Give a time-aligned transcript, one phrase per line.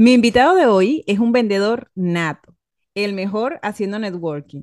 [0.00, 2.54] Mi invitado de hoy es un vendedor nato,
[2.94, 4.62] el mejor haciendo networking.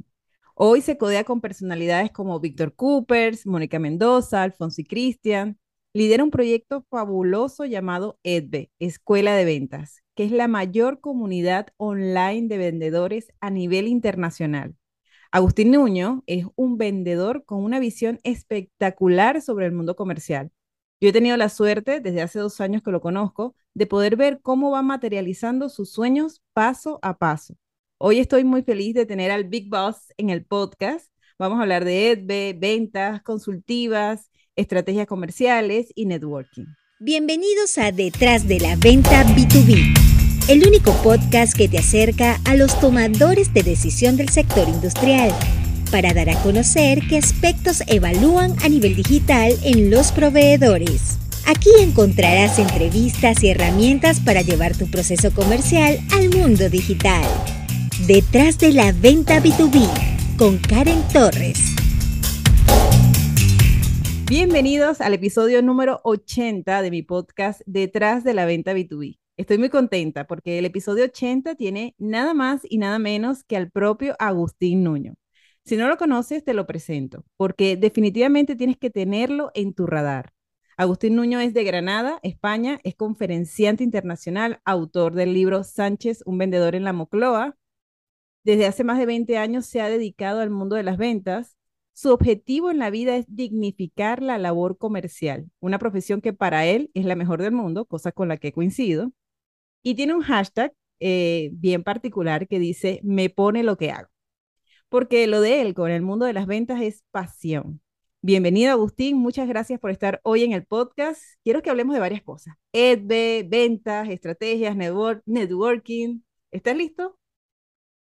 [0.56, 5.60] Hoy se codea con personalidades como Víctor Coopers, Mónica Mendoza, Alfonso y Cristian.
[5.92, 12.48] Lidera un proyecto fabuloso llamado EDVE, Escuela de Ventas, que es la mayor comunidad online
[12.48, 14.74] de vendedores a nivel internacional.
[15.32, 20.54] Agustín Nuño es un vendedor con una visión espectacular sobre el mundo comercial
[21.06, 24.40] yo he tenido la suerte, desde hace dos años que lo conozco, de poder ver
[24.42, 27.56] cómo va materializando sus sueños paso a paso.
[28.00, 31.12] Hoy estoy muy feliz de tener al Big Boss en el podcast.
[31.38, 36.66] Vamos a hablar de EDB, ventas consultivas, estrategias comerciales y networking.
[37.00, 42.80] Bienvenidos a Detrás de la Venta B2B, el único podcast que te acerca a los
[42.80, 45.32] tomadores de decisión del sector industrial
[45.96, 51.18] para dar a conocer qué aspectos evalúan a nivel digital en los proveedores.
[51.48, 57.24] Aquí encontrarás entrevistas y herramientas para llevar tu proceso comercial al mundo digital.
[58.08, 61.62] Detrás de la venta B2B con Karen Torres.
[64.28, 69.18] Bienvenidos al episodio número 80 de mi podcast Detrás de la venta B2B.
[69.38, 73.72] Estoy muy contenta porque el episodio 80 tiene nada más y nada menos que al
[73.72, 75.16] propio Agustín Nuño.
[75.66, 80.32] Si no lo conoces, te lo presento, porque definitivamente tienes que tenerlo en tu radar.
[80.78, 86.76] Agustín Nuño es de Granada, España, es conferenciante internacional, autor del libro Sánchez, un vendedor
[86.76, 87.58] en la Mocloa.
[88.44, 91.58] Desde hace más de 20 años se ha dedicado al mundo de las ventas.
[91.94, 96.92] Su objetivo en la vida es dignificar la labor comercial, una profesión que para él
[96.94, 99.14] es la mejor del mundo, cosa con la que coincido.
[99.82, 104.15] Y tiene un hashtag eh, bien particular que dice, me pone lo que hago
[104.96, 107.82] porque lo de él con el mundo de las ventas es pasión.
[108.22, 109.18] Bienvenido, Agustín.
[109.18, 111.22] Muchas gracias por estar hoy en el podcast.
[111.44, 112.56] Quiero que hablemos de varias cosas.
[112.72, 116.22] EDB, ventas, estrategias, networking.
[116.50, 117.20] ¿Estás listo?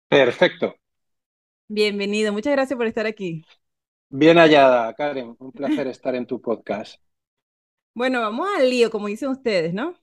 [0.06, 0.77] Perfecto.
[1.67, 2.33] Bienvenido.
[2.33, 3.45] Muchas gracias por estar aquí.
[4.09, 5.34] Bien hallada, Karen.
[5.37, 7.03] Un placer estar en tu podcast.
[7.97, 9.94] Bueno, vamos al lío, como dicen ustedes, ¿no?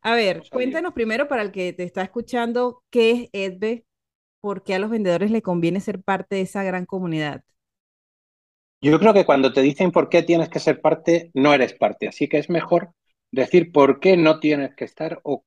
[0.00, 3.84] A ver, cuéntanos primero para el que te está escuchando, ¿qué es EDB?
[4.42, 7.44] Por qué a los vendedores les conviene ser parte de esa gran comunidad.
[8.82, 12.08] Yo creo que cuando te dicen por qué tienes que ser parte, no eres parte.
[12.08, 12.90] Así que es mejor
[13.30, 15.44] decir por qué no tienes que estar o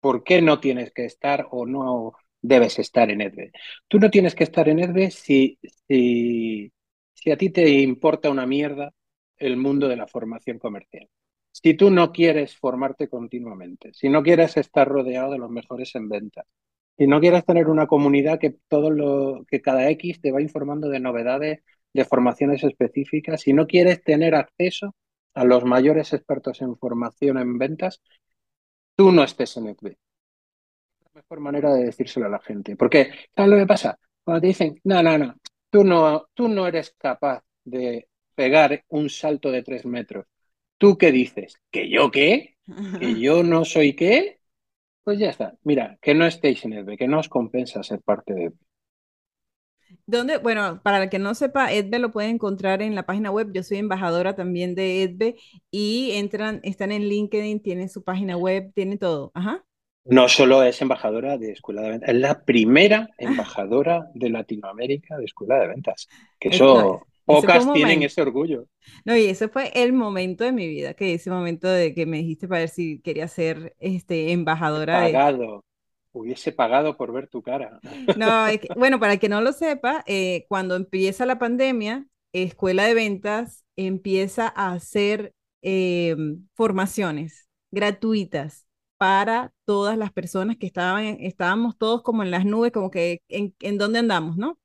[0.00, 3.52] por qué no tienes que estar o no debes estar en EDVE.
[3.88, 6.72] Tú no tienes que estar en EDVE si, si,
[7.12, 8.92] si a ti te importa una mierda
[9.36, 11.08] el mundo de la formación comercial.
[11.52, 16.08] Si tú no quieres formarte continuamente, si no quieres estar rodeado de los mejores en
[16.08, 16.46] ventas,
[16.96, 20.88] si no quieres tener una comunidad que todo lo que cada X te va informando
[20.88, 21.60] de novedades,
[21.92, 24.94] de formaciones específicas, si no quieres tener acceso
[25.34, 28.00] a los mayores expertos en formación en ventas,
[28.96, 29.88] tú no estés en ETB.
[29.88, 29.96] Es
[31.04, 32.76] la mejor manera de decírselo a la gente.
[32.76, 33.98] Porque, ¿sabes lo que pasa?
[34.22, 35.34] Cuando te dicen, no, no, no,
[35.70, 40.26] tú no, tú no eres capaz de pegar un salto de tres metros.
[40.78, 41.60] ¿Tú qué dices?
[41.70, 42.56] ¿Que yo qué?
[42.98, 44.40] ¿Que yo no soy qué?
[45.04, 45.54] Pues ya está.
[45.62, 48.58] Mira, que no estéis en EDBE, que no os compensa ser parte de EDBE.
[50.06, 50.38] ¿Dónde?
[50.38, 53.50] Bueno, para el que no sepa, EDBE lo puede encontrar en la página web.
[53.52, 55.36] Yo soy embajadora también de EDBE
[55.70, 59.30] y entran, están en LinkedIn, tienen su página web, tienen todo.
[59.34, 59.64] Ajá.
[60.06, 65.24] No solo es embajadora de Escuela de Ventas, es la primera embajadora de Latinoamérica de
[65.24, 66.08] Escuela de Ventas.
[66.38, 68.66] Que eso, Pocas tienen ese orgullo.
[69.04, 72.18] No, y ese fue el momento de mi vida, que ese momento de que me
[72.18, 75.00] dijiste para ver si quería ser este, embajadora.
[75.00, 75.64] Pagado.
[76.12, 77.80] Hubiese pagado por ver tu cara.
[78.16, 78.46] No,
[78.76, 84.52] bueno, para que no lo sepa, eh, cuando empieza la pandemia, Escuela de Ventas empieza
[84.54, 85.32] a hacer
[85.62, 92.70] em, formaciones gratuitas para todas las personas que estaban, estábamos todos como en las nubes,
[92.70, 94.58] como que en, en dónde andamos, ¿no?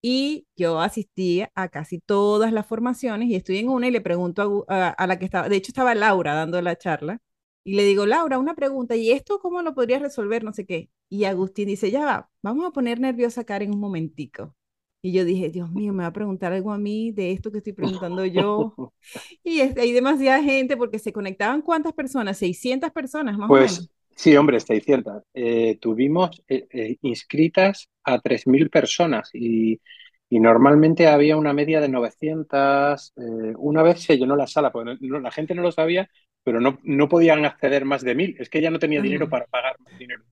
[0.00, 4.64] Y yo asistí a casi todas las formaciones y estoy en una y le pregunto
[4.68, 7.20] a, la que estaba, de hecho estaba Laura dando la charla,
[7.64, 10.42] y le digo, Laura, una pregunta, ¿y esto cómo lo podrías resolver?
[10.42, 10.88] No sé qué.
[11.10, 14.54] Y Agustín dice, ya va, vamos a poner nerviosa a Karen un momentico.
[15.02, 17.58] Y yo dije, Dios mío, me va a preguntar algo a mí de esto que
[17.58, 18.74] estoy preguntando yo.
[19.44, 23.90] y hay demasiada gente porque se conectaban cuántas personas, 600 personas más pues, o menos.
[24.18, 25.22] Sí, hombre, 600.
[25.32, 29.80] Eh, tuvimos eh, eh, inscritas a 3.000 personas y,
[30.28, 33.12] normalmente había una media de 900.
[33.56, 36.10] una vez se llenó la sala, porque la gente no lo sabía,
[36.42, 38.36] pero no, no podían acceder más de 1.000.
[38.40, 40.24] Es que ella no tenía dinero para pagar más dinero.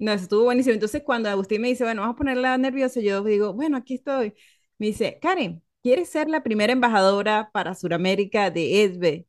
[0.00, 0.74] No, eso estuvo buenísimo.
[0.74, 4.34] Entonces, cuando Agustín me dice, bueno, vamos a ponerla nerviosa, yo digo, bueno, aquí estoy.
[4.78, 9.26] Me dice, Karen, ¿quieres ser la primera embajadora para Sudamérica de ESBE?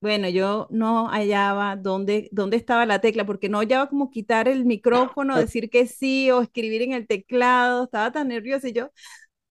[0.00, 4.64] Bueno, yo no hallaba dónde, dónde estaba la tecla, porque no hallaba como quitar el
[4.64, 7.84] micrófono, decir que sí o escribir en el teclado.
[7.84, 8.90] Estaba tan nerviosa y yo,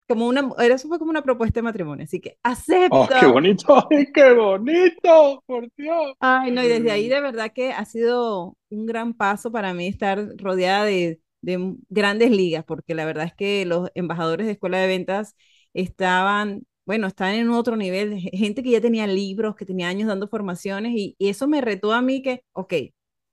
[0.08, 2.98] como una, eso fue como una propuesta de matrimonio, así que acepto.
[2.98, 3.88] ¡Oh, qué bonito!
[3.92, 5.44] ¡Ay, qué bonito!
[5.46, 6.16] ¡Por Dios!
[6.20, 9.88] Ay, no, y desde ahí de verdad que ha sido un gran paso para mí
[9.88, 14.80] estar rodeada de, de grandes ligas, porque la verdad es que los embajadores de escuela
[14.80, 15.36] de ventas
[15.74, 20.28] estaban, bueno, estaban en otro nivel, gente que ya tenía libros, que tenía años dando
[20.28, 22.74] formaciones, y, y eso me retó a mí que, ok,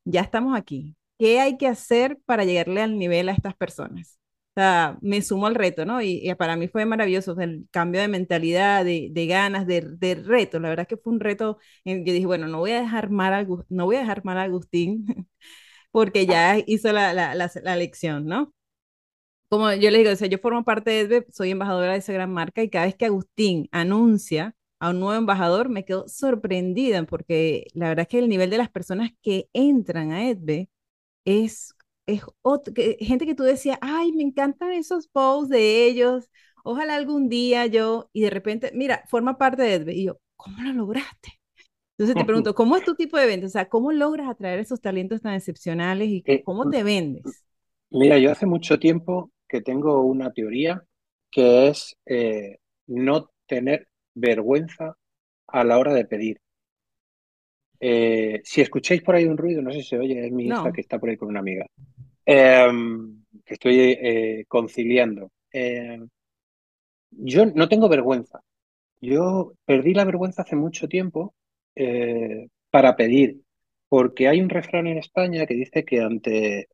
[0.04, 0.96] ya estamos aquí.
[1.18, 4.18] ¿Qué hay que hacer para llegarle al nivel a estas personas?
[4.56, 6.02] O sea, me sumo al reto, ¿no?
[6.02, 9.66] Y, y para mí fue maravilloso, o sea, el cambio de mentalidad, de, de ganas,
[9.66, 10.60] de, de, reto.
[10.60, 11.58] La verdad es que fue un reto.
[11.84, 14.36] en- Yo dije, bueno, no voy a dejar mal a, no voy a dejar mal
[14.38, 15.06] a Agustín
[15.92, 18.54] porque ya hizo la, la, la, la lección, ¿no?
[19.52, 22.12] Como yo le digo, o sea, yo formo parte de EDBE, soy embajadora de esa
[22.14, 27.04] gran marca y cada vez que Agustín anuncia a un nuevo embajador, me quedo sorprendida
[27.04, 30.70] porque la verdad es que el nivel de las personas que entran a EDBE
[31.26, 31.74] es,
[32.06, 36.30] es ot- que- gente que tú decías, ay, me encantan esos posts de ellos,
[36.64, 40.62] ojalá algún día yo, y de repente, mira, forma parte de EDBE, y yo, ¿cómo
[40.62, 41.40] lo lograste?
[41.98, 43.46] Entonces te pregunto, ¿cómo es tu tipo de venta?
[43.46, 47.44] O sea, ¿cómo logras atraer esos talentos tan excepcionales y Eh, cómo te vendes?
[47.90, 50.82] mira, yo hace mucho tiempo que tengo una teoría
[51.30, 52.56] que es eh,
[52.86, 54.96] no tener vergüenza
[55.46, 56.40] a la hora de pedir.
[57.78, 60.72] Eh, si escucháis por ahí un ruido, no sé si se oye, es mi hija
[60.72, 61.66] que está por ahí con una amiga,
[62.24, 65.30] Em, que estoy eh, conciliando.
[65.50, 66.08] Em,
[67.10, 68.40] yo no tengo vergüenza.
[69.02, 71.34] Yo perdí la vergüenza hace mucho tiempo
[72.70, 73.40] para pedir,
[73.88, 76.68] porque hay un refrán en España que dice que ante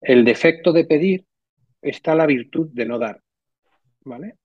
[0.00, 1.24] el defecto de pedir
[1.82, 3.20] está la virtud de no dar,
[4.04, 4.36] ¿vale?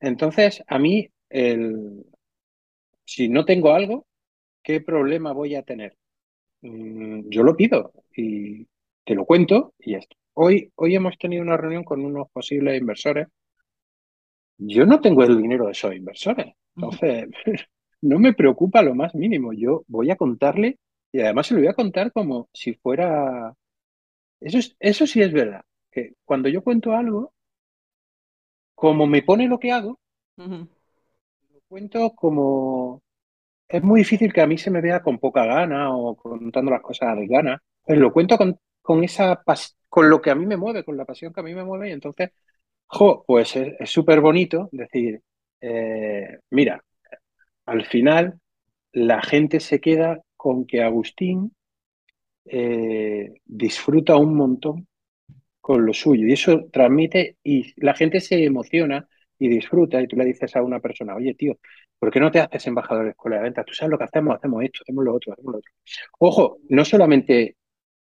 [0.00, 2.04] Entonces, a mí, el,
[3.04, 4.06] si no tengo algo,
[4.62, 5.96] ¿qué problema voy a tener?
[6.62, 8.66] Mm, yo lo pido y
[9.04, 10.16] te lo cuento y ya está.
[10.34, 13.28] Hoy, hoy hemos tenido una reunión con unos posibles inversores.
[14.58, 16.54] Yo no tengo el dinero de esos inversores.
[16.76, 17.28] Entonces,
[18.02, 19.52] no me preocupa lo más mínimo.
[19.52, 20.78] Yo voy a contarle
[21.12, 23.54] y además se lo voy a contar como si fuera...
[24.44, 27.32] Eso, es- eso sí es verdad, que cuando yo cuento algo,
[28.76, 29.98] como me pone lo que hago,
[31.52, 33.02] lo cuento como...
[33.68, 36.82] Es muy difícil que a mí se me vea con poca gana o contando las
[36.82, 37.62] cosas a desgana.
[37.84, 40.96] Pues lo cuento con, con esa pas- con lo que a mí me mueve, con
[40.96, 42.30] la pasión que a mí me mueve, y entonces,
[42.86, 45.22] jo, pues es es súper bonito decir,
[45.60, 46.84] eh, mira,
[47.66, 48.40] al final
[48.92, 51.54] la gente se queda con que Agustín
[52.44, 54.86] eh, disfruta un montón
[55.60, 59.08] con lo suyo y eso transmite y la gente se emociona
[59.38, 61.58] y disfruta y tú le dices a una persona, oye tío,
[61.98, 63.64] ¿por qué no te haces embajador de escuela de ventas?
[63.64, 65.72] Tú sabes lo que hacemos, hacemos esto, hacemos lo otro, hacemos lo otro.
[66.18, 67.56] Ojo, no solamente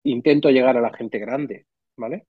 [0.04, 1.66] intento llegar a la gente grande,
[1.98, 2.26] ¿vale?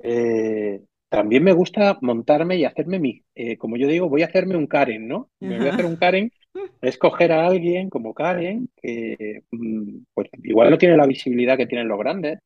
[0.00, 4.56] Eh, también me gusta montarme y hacerme mi, eh, como yo digo, voy a hacerme
[4.56, 5.30] un Karen, ¿no?
[5.40, 5.96] Me voy a hacer un.
[5.96, 6.32] Karen,
[6.80, 11.66] es coger a alguien como Karen, que mm, pues igual no tiene la visibilidad que
[11.66, 12.38] tienen los grandes,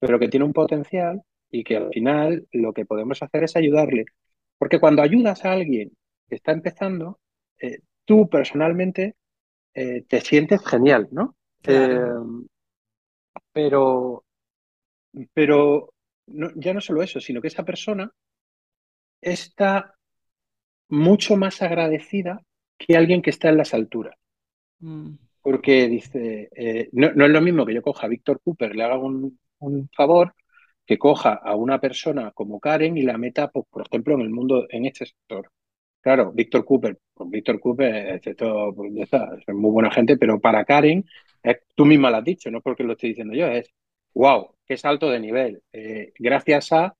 [0.00, 4.06] pero que tiene un potencial y que al final lo que podemos hacer es ayudarle.
[4.58, 5.92] Porque cuando ayudas a alguien
[6.28, 7.20] que está empezando,
[7.60, 9.16] eh, tú personalmente
[9.74, 11.36] eh, te sientes genial, ¿no?
[11.66, 12.00] Eh,
[13.52, 14.22] pero
[15.34, 15.92] pero
[16.26, 18.10] no- ya no solo eso, sino que esa persona
[19.20, 19.94] está
[20.88, 22.42] mucho más agradecida
[22.78, 24.16] que alguien que está en las alturas.
[24.82, 28.74] Mm, Porque dice, eh, no, no es lo mismo que yo coja a Víctor Cooper,
[28.74, 30.34] le haga un, un favor,
[30.84, 34.30] que coja a una persona como Karen y la meta, pues, por ejemplo, en el
[34.30, 35.50] mundo, en este sector.
[36.00, 40.16] Claro, Víctor Cooper, pues Víctor Cooper, es, esto, pues, ya está, es muy buena gente,
[40.16, 41.04] pero para Karen,
[41.42, 43.72] es- tú misma lo has dicho, no porque lo estoy diciendo yo, es
[44.14, 45.62] wow, qué salto de nivel.
[45.72, 46.96] Eh, gracias a,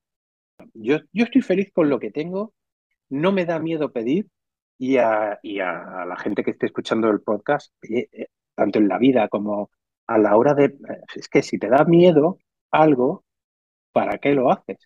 [0.75, 2.54] yo, yo estoy feliz con lo que tengo,
[3.11, 4.28] no me da miedo pedir
[4.78, 8.88] y a, y a la gente que esté escuchando el podcast, eh, eh, tanto en
[8.88, 9.71] la vida como
[10.06, 12.38] a la hora de, eh, es que si te da miedo
[12.71, 13.25] algo,
[13.92, 14.78] ¿para qué lo haces?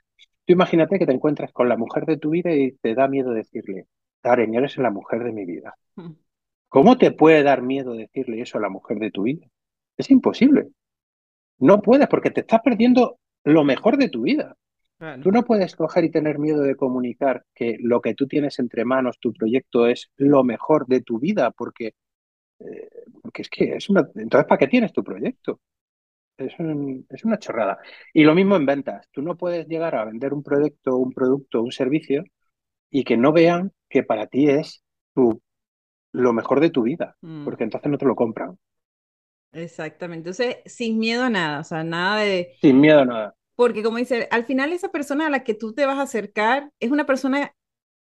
[0.45, 3.33] Tú imagínate que te encuentras con la mujer de tu vida y te da miedo
[3.33, 3.87] decirle,
[4.23, 5.75] Karen, eres la mujer de mi vida.
[5.97, 6.13] mm,
[6.69, 9.47] ¿Cómo te puede dar miedo decirle eso a la mujer de tu vida?
[9.97, 10.69] Es imposible.
[11.59, 14.57] No puedes porque te estás perdiendo lo mejor de tu vida.
[15.23, 18.85] Tú no puedes coger y tener miedo de comunicar que lo que tú tienes entre
[18.85, 21.95] manos, tu proyecto, es lo mejor de tu vida, porque,
[22.61, 22.89] eh,
[23.23, 24.09] porque es que es una...
[24.17, 25.61] Entonces, ¿para qué tienes tu proyecto?
[26.39, 27.79] Es, un- es una chorrada.
[28.15, 29.09] Y lo mismo en ventas.
[29.13, 32.25] Tú no puedes llegar a vender un proyecto, un producto, un servicio
[32.91, 34.83] y que no vean que para ti es
[35.15, 35.43] tu
[36.13, 37.45] lo mejor de tu vida, Mm.
[37.45, 38.59] porque entonces no te lo compran.
[39.53, 40.31] Exactamente.
[40.31, 43.35] Entonces, sin miedo a nada, o sea, nada de, Sin miedo a nada.
[43.61, 46.73] Porque como dice, al final esa persona a la que tú te vas a acercar
[46.81, 47.55] es una persona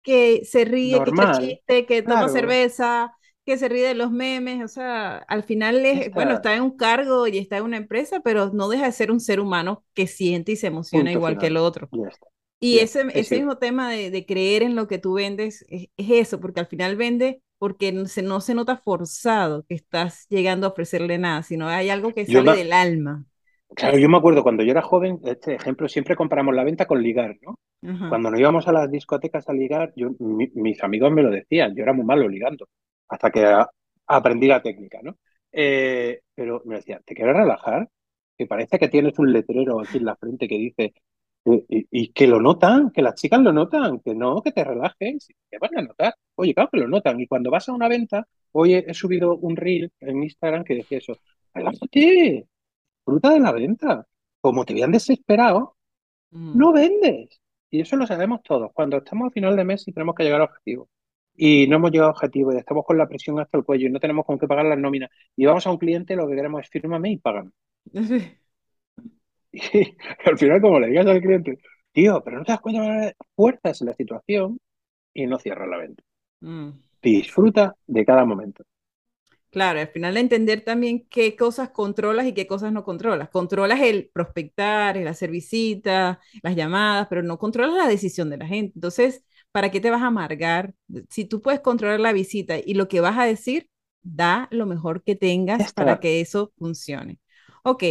[0.02, 2.32] que se ríe, que chiste, que toma claro.
[2.32, 3.14] cerveza,
[3.46, 6.76] que se ríe de los memes, o sea, al final es, bueno, está en un
[6.76, 10.08] cargo y está en una empresa, pero no deja de ser un ser humano que
[10.08, 11.88] siente y se emociona Punto igual que el otro.
[12.58, 16.10] Y ese, ese mismo tema de, de creer en lo que tú vendes es, es
[16.10, 20.66] eso, porque al final vende porque no se, no se nota forzado que estás llegando
[20.66, 23.24] a ofrecerle nada, sino hay algo que Yo sale del alma.
[23.74, 27.02] Claro, yo me acuerdo cuando yo era joven, este ejemplo, siempre comparamos la venta con
[27.02, 27.58] ligar, ¿no?
[28.06, 31.74] Cuando nos íbamos a las discotecas a ligar, yo, mi- mis amigos me lo decían,
[31.74, 32.68] yo era muy malo ligando,
[33.08, 33.68] hasta que a-
[34.06, 35.16] aprendí la técnica, ¿no?
[35.52, 37.88] Eh, pero me decían, ¿te quieres relajar?
[38.38, 40.94] Que parece que tienes un letrero aquí en la frente que dice,
[41.46, 44.64] eh, y, y que lo notan, que las chicas lo notan, que no, que te
[44.64, 46.14] relajes, que van a notar.
[46.36, 47.20] Oye, claro que lo notan.
[47.20, 50.74] Y cuando vas a una venta, hoy he, he subido un reel en Instagram que
[50.76, 51.18] decía eso,
[51.54, 52.46] relájate,
[53.04, 54.06] fruta de la venta.
[54.40, 55.76] Como te vean desesperado,
[56.30, 56.58] Mm.
[56.58, 57.40] no vendes.
[57.70, 58.70] Y eso lo sabemos todos.
[58.74, 60.88] Cuando estamos a final de mes y tenemos que llegar al objetivo.
[61.36, 63.90] Y no hemos llegado al objetivo y estamos con la presión hasta el cuello y
[63.92, 65.10] no tenemos con qué pagar las nóminas.
[65.36, 67.50] Y vamos a un cliente, lo que queremos es fírmame y págame.
[69.52, 69.96] Y
[70.28, 71.58] al final, como le digas al cliente,
[71.92, 74.58] tío, pero no te das cuenta, fuerzas en la situación
[75.14, 76.02] y no cierras la venta.
[76.40, 76.70] Mm.
[77.02, 78.64] Disfruta de cada momento.
[79.54, 83.28] Claro, al final entender también qué cosas controlas y qué cosas no controlas.
[83.30, 88.48] Controlas el prospectar, el hacer visitas, las llamadas, pero no controlas la decisión de la
[88.48, 88.72] gente.
[88.74, 90.74] Entonces, ¿para qué te vas a amargar?
[91.08, 93.68] Si tú puedes controlar la visita y lo que vas a decir,
[94.02, 97.20] da lo mejor que tengas para que eso funcione.
[97.62, 97.84] Ok,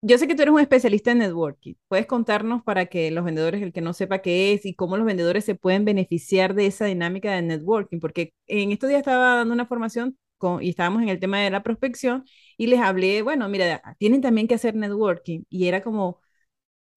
[0.00, 1.74] yo sé que tú eres un especialista en networking.
[1.88, 5.06] ¿Puedes contarnos para que los vendedores, el que no sepa qué es y cómo los
[5.06, 7.98] vendedores se pueden beneficiar de esa dinámica de networking?
[7.98, 10.16] Porque en estos días estaba dando una formación
[10.60, 12.24] y estábamos en el tema de la prospección
[12.56, 16.20] y les hablé, bueno, mira, tienen también que hacer networking y era como,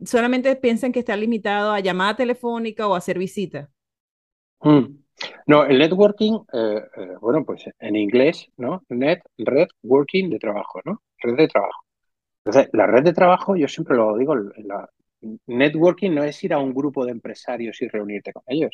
[0.04, 3.70] solamente piensan que está limitado a llamada telefónica o a hacer visita.
[4.62, 5.02] Mm.
[5.48, 8.84] No, el networking, eh, eh, bueno, pues en inglés, ¿no?
[8.90, 11.02] Net, red, working de trabajo, ¿no?
[11.20, 11.86] Red de trabajo.
[12.44, 14.90] Entonces, la red de trabajo, yo siempre lo digo, la
[15.48, 18.72] networking no es ir a un grupo de empresarios y reunirte con ellos.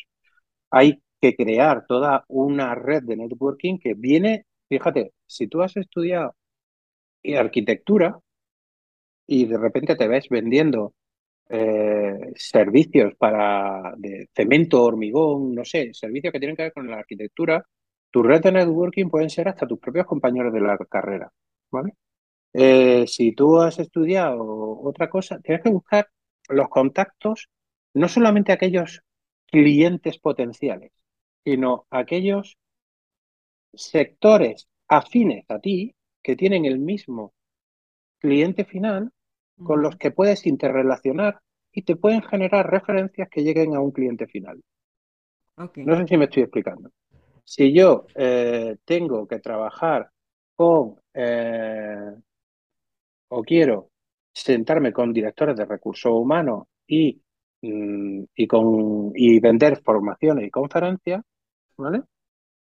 [0.70, 6.34] Hay que crear toda una red de networking que viene, fíjate, si tú has estudiado
[7.36, 8.18] arquitectura
[9.26, 10.94] y de repente te ves vendiendo
[11.50, 13.94] eh, servicios para
[14.34, 17.64] cemento, hormigón, no sé, servicios que tienen que ver con la arquitectura,
[18.10, 21.30] tu red de networking pueden ser hasta tus propios compañeros de la carrera,
[21.70, 21.92] ¿vale?
[22.54, 26.08] Eh, si tú has estudiado otra cosa, tienes que buscar
[26.48, 27.48] los contactos,
[27.94, 29.02] no solamente aquellos
[29.46, 30.92] clientes potenciales,
[31.44, 32.56] sino aquellos
[33.78, 37.32] sectores afines a ti que tienen el mismo
[38.18, 39.10] cliente final
[39.62, 41.40] con los que puedes interrelacionar
[41.72, 44.60] y te pueden generar referencias que lleguen a un cliente final.
[45.56, 45.84] Okay.
[45.84, 46.90] No sé si me estoy explicando.
[47.44, 50.10] Si yo eh, tengo que trabajar
[50.54, 52.14] con eh,
[53.28, 53.90] o quiero
[54.32, 57.20] sentarme con directores de recursos humanos y,
[57.62, 61.22] mm, y, con, y vender formaciones y conferencias,
[61.76, 62.02] ¿vale?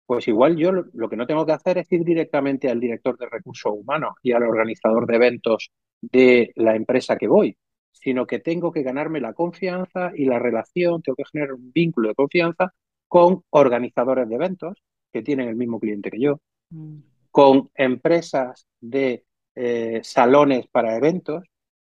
[0.05, 3.17] Pues igual yo lo, lo, que no tengo que hacer es ir directamente al director
[3.17, 5.71] de recursos humanos y al organizador de eventos
[6.01, 7.57] de la empresa que voy,
[7.91, 12.09] sino que tengo que ganarme la confianza y la relación, tengo que generar un vínculo
[12.09, 12.73] de confianza
[13.07, 16.97] con organizadores de eventos que tienen el mismo cliente que yo, mm.
[17.31, 19.23] con empresas de
[19.55, 21.43] eh, salones para eventos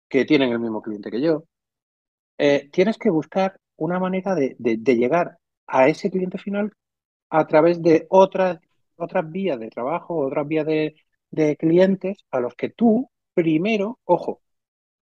[0.07, 1.43] que tienen el mismo cliente que yo.
[2.37, 5.37] Eh, tienes que buscar una manera de, de, de, llegar
[5.67, 6.71] a ese cliente final
[7.29, 8.59] a través de otras,
[8.95, 10.95] otras vías de trabajo, otras vías de,
[11.31, 14.41] de clientes a los que tú primero, ojo,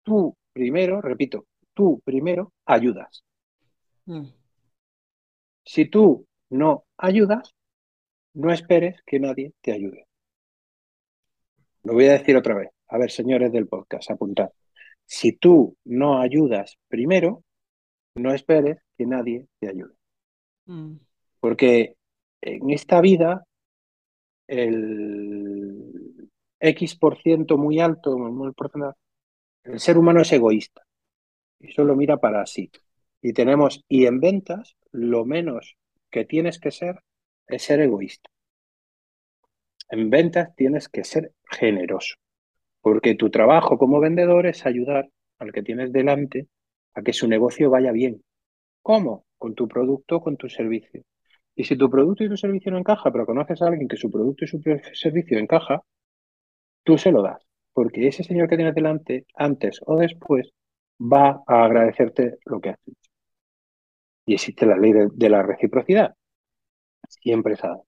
[0.03, 3.23] tú primero, repito, tú primero ayudas.
[4.05, 4.27] Mm.
[5.63, 7.53] Si tú no ayudas,
[8.33, 10.07] no esperes que nadie te ayude.
[11.83, 12.69] Lo voy a decir otra vez.
[12.89, 14.49] A ver, señores del podcast, apuntad.
[15.05, 17.43] Si tú no ayudas primero,
[18.15, 19.93] no esperes que nadie te ayude.
[20.65, 20.97] Mm.
[21.39, 21.95] Porque
[22.41, 23.45] en esta vida,
[24.47, 26.29] el
[26.59, 28.15] X por ciento muy alto,
[29.63, 30.83] el, ser humano es egoísta
[31.59, 32.71] y solo mira para sí.
[33.21, 35.75] Y tenemos, y en ventas, lo menos
[36.09, 37.01] que tienes que ser
[37.47, 38.29] es ser egoísta.
[39.89, 42.15] En ventas tienes que ser generoso,
[42.81, 46.47] porque tu trabajo como vendedor es ayudar al que tienes delante
[46.93, 48.23] a que su negocio vaya bien.
[48.81, 49.25] ¿Cómo?
[49.37, 51.03] Con tu producto, con tu servicio.
[51.59, 54.11] Y si tu producto y tu servicio no encaja, pero conoces a alguien que su
[54.11, 54.61] producto y su
[54.93, 55.81] servicio encaja,
[56.83, 57.41] tú se lo das.
[57.73, 60.51] Porque ese señor que tienes delante, antes o después,
[61.01, 63.11] va a agradecerte lo que has hecho.
[64.27, 66.15] Y existe la ley de, la reciprocidad.
[67.09, 67.81] Siempre sabes.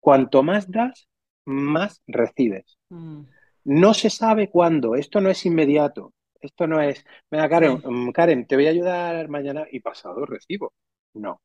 [0.00, 1.06] Cuanto más das,
[1.44, 2.78] más recibes.
[2.88, 3.24] Mm.
[3.64, 4.94] No se sabe cuándo.
[4.94, 6.14] Esto no es inmediato.
[6.40, 10.72] Esto no es, mira, Karen, mm, Karen, te voy a ayudar mañana y pasado recibo.
[11.12, 11.42] No.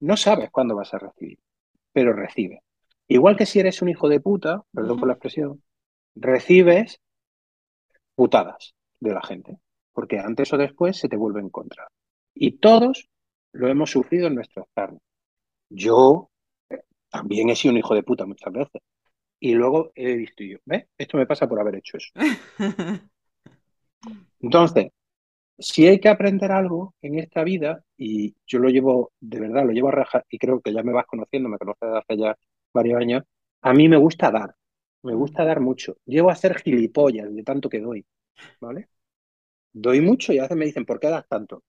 [0.00, 1.38] No sabes cuándo vas a recibir,
[1.92, 2.60] pero recibes.
[3.08, 5.62] Igual que si eres un hijo de puta, perdón por la expresión,
[6.14, 7.00] recibes
[8.14, 9.58] putadas de la gente,
[9.92, 11.88] porque antes o después se te vuelve a encontrar.
[12.34, 13.08] Y todos
[13.52, 15.00] lo hemos sufrido en nuestras carnes.
[15.70, 16.30] Yo
[17.10, 18.82] también he sido un hijo de puta muchas veces.
[19.40, 20.86] Y luego he visto yo, ¿ves?
[20.98, 22.10] Esto me pasa por haber hecho eso.
[24.40, 24.88] Entonces,
[25.58, 29.72] si hay que aprender algo en esta vida, y yo lo llevo, de verdad, lo
[29.72, 32.36] llevo a rajar, y creo que ya me vas conociendo, me conoces desde hace ya
[32.72, 33.24] varios años,
[33.62, 34.54] a mí me gusta dar,
[35.02, 35.96] me gusta dar mucho.
[36.06, 38.06] Llevo a ser gilipollas de tanto que doy,
[38.60, 38.88] ¿vale?
[39.72, 41.64] Doy mucho y a veces me dicen, ¿por qué das tanto?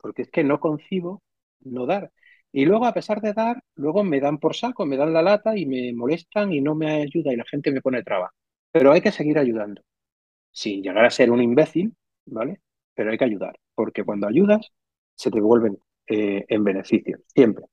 [0.00, 1.22] Porque es que no concibo
[1.60, 2.10] no dar.
[2.52, 5.56] Y luego, a pesar de dar, luego me dan por saco, me dan la lata
[5.56, 8.32] y me molestan y no me ayuda y la gente me pone traba.
[8.72, 9.82] Pero hay que seguir ayudando.
[10.52, 11.94] Sin llegar a ser un imbécil,
[12.26, 12.60] ¿vale?
[12.98, 14.72] Pero hay que ayudar, porque cuando ayudas,
[15.14, 15.78] se te vuelven
[16.08, 17.64] eh, en beneficio, siempre.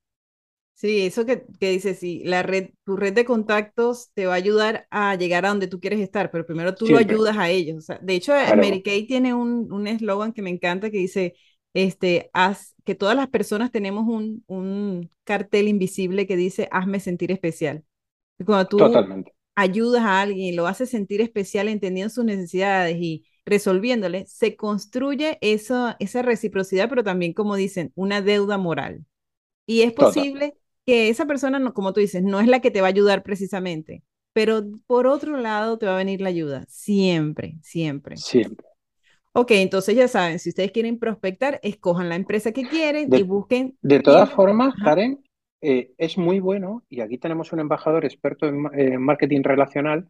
[0.75, 4.36] Sí, eso que, que dices, sí, la red, tu red de contactos te va a
[4.36, 7.88] ayudar a llegar a donde tú quieres estar, pero primero tú lo ayudas a ellos.
[8.01, 11.34] de hecho, Mary Kay tiene un eslogan que me encanta que dice,
[11.74, 17.32] este, haz, que todas las personas tenemos un, un cartel invisible que dice, hazme sentir
[17.32, 17.84] especial.
[18.46, 18.79] cuando tú
[19.55, 25.38] ayudas a alguien y lo haces sentir especial entendiendo sus necesidades y resolviéndole, se construye
[25.42, 29.06] eso, esa reciprocidad, pero también, como dicen, una deuda moral.
[29.68, 32.82] Y es posible que esa persona, no, como tú dices, no es la que te
[32.82, 37.58] va a ayudar precisamente, pero por otro lado te va a venir la ayuda, siempre,
[37.62, 38.18] siempre.
[38.18, 38.68] Siempre.
[39.34, 43.78] Ok, entonces ya saben, si ustedes quieren prospectar, escojan la empresa que quieren y busquen.
[43.82, 45.22] De todas formas, Karen,
[45.62, 50.08] eh, es muy bueno, y aquí tenemos un embajador experto en, marketing relacional,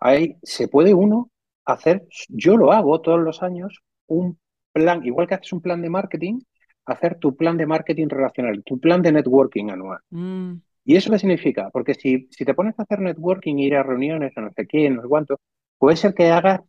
[0.00, 1.30] ahí se puede uno
[1.66, 4.38] hacer, yo lo hago todos los años, un
[4.72, 6.40] plan, igual que haces un plan de marketing,
[6.86, 9.98] hacer tu plan de marketing relacional, tu plan de networking anual.
[10.10, 10.54] Mm.
[10.84, 11.68] ¿Y eso qué significa?
[11.70, 14.88] Porque si, si te pones a hacer networking, ir a reuniones, a no sé qué,
[14.88, 15.40] no sé cuánto,
[15.78, 16.60] puede ser que hagas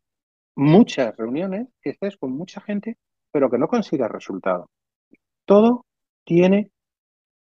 [0.56, 2.98] muchas reuniones, que estés con mucha gente,
[3.32, 4.70] pero que no consigas resultado.
[5.46, 5.86] Todo
[6.26, 6.72] tiene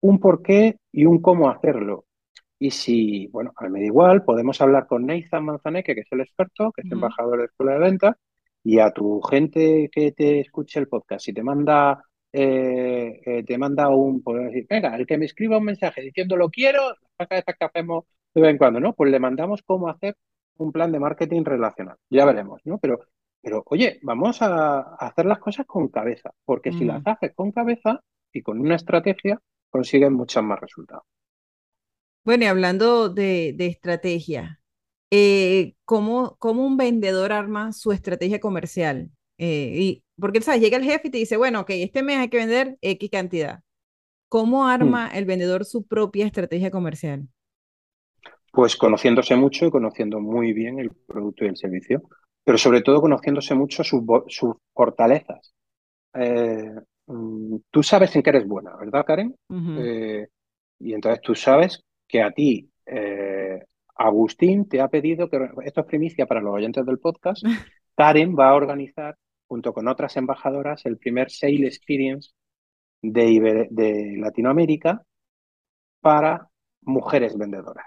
[0.02, 2.04] un porqué y un cómo hacerlo.
[2.58, 6.12] Y si, bueno, a mí me da igual, podemos hablar con Nathan Manzaneque, que es
[6.12, 8.16] el experto, que es embajador de Escuela de Ventas,
[8.64, 12.02] y a tu gente que te escuche el podcast, si te manda
[12.38, 16.36] eh, eh, te manda un, pues decir, venga, el que me escriba un mensaje diciendo
[16.36, 16.82] lo quiero,
[17.18, 18.92] la que hacemos de vez en cuando, ¿no?
[18.92, 20.18] Pues le mandamos cómo hacer
[20.58, 21.96] un plan de marketing relacional.
[22.10, 22.78] Ya veremos, ¿no?
[22.78, 23.00] Pero,
[23.42, 27.10] pero oye, vamos a, hacer las cosas con cabeza, porque si las mm.
[27.10, 28.02] haces con cabeza
[28.34, 29.40] y con una estrategia,
[29.70, 31.06] consigues muchos más resultados.
[32.26, 34.60] Bueno, y hablando de, estrategia,
[35.12, 39.12] eh, ¿cómo, ¿cómo, un vendedor arma su estrategia comercial?
[39.38, 40.62] y porque, ¿sabes?
[40.62, 43.60] Llega el jefe y te dice, bueno, ok, este mes hay que vender X cantidad.
[44.30, 44.68] ¿Cómo hmm.
[44.68, 47.28] arma el vendedor su propia estrategia comercial?
[48.52, 52.02] Pues conociéndose mucho y conociendo muy bien el producto y el servicio,
[52.44, 54.02] pero sobre todo conociéndose mucho sus,
[54.74, 55.54] fortalezas.
[56.14, 56.72] Eh,
[57.08, 59.36] mm, tú sabes en qué eres buena, ¿verdad, Karen?
[59.78, 60.28] Eh,
[60.80, 63.64] y entonces tú sabes que a ti, eh,
[63.96, 67.44] Agustín, te ha pedido que, esto es primicia para los oyentes del podcast,
[67.96, 72.32] Karen va a organizar junto con otras embajadoras, el primer Sale Experience
[73.02, 75.04] de, de Latinoamérica
[76.02, 76.50] para
[76.82, 77.86] mujeres vendedoras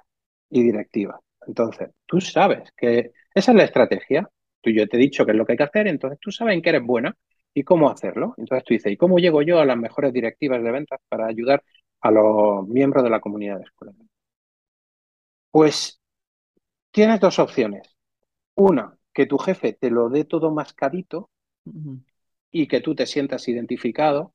[0.51, 1.21] y directivas.
[1.47, 4.29] Entonces, tú sabes que esa es la estrategia.
[4.61, 6.55] Tú yo te he dicho qué es lo que hay que hacer, entonces tú sabes
[6.55, 7.17] en qué eres buena
[7.55, 8.35] y cómo hacerlo.
[8.37, 11.63] Entonces tú dices, ¿y cómo llego yo a las mejores directivas de ventas para ayudar
[12.01, 13.93] a los miembros de la comunidad de escuela?
[15.59, 16.01] Pues
[16.93, 17.97] tienes dos opciones.
[18.55, 21.31] Una, que tu jefe te lo dé todo mascadito
[22.53, 24.33] y que tú te sientas identificado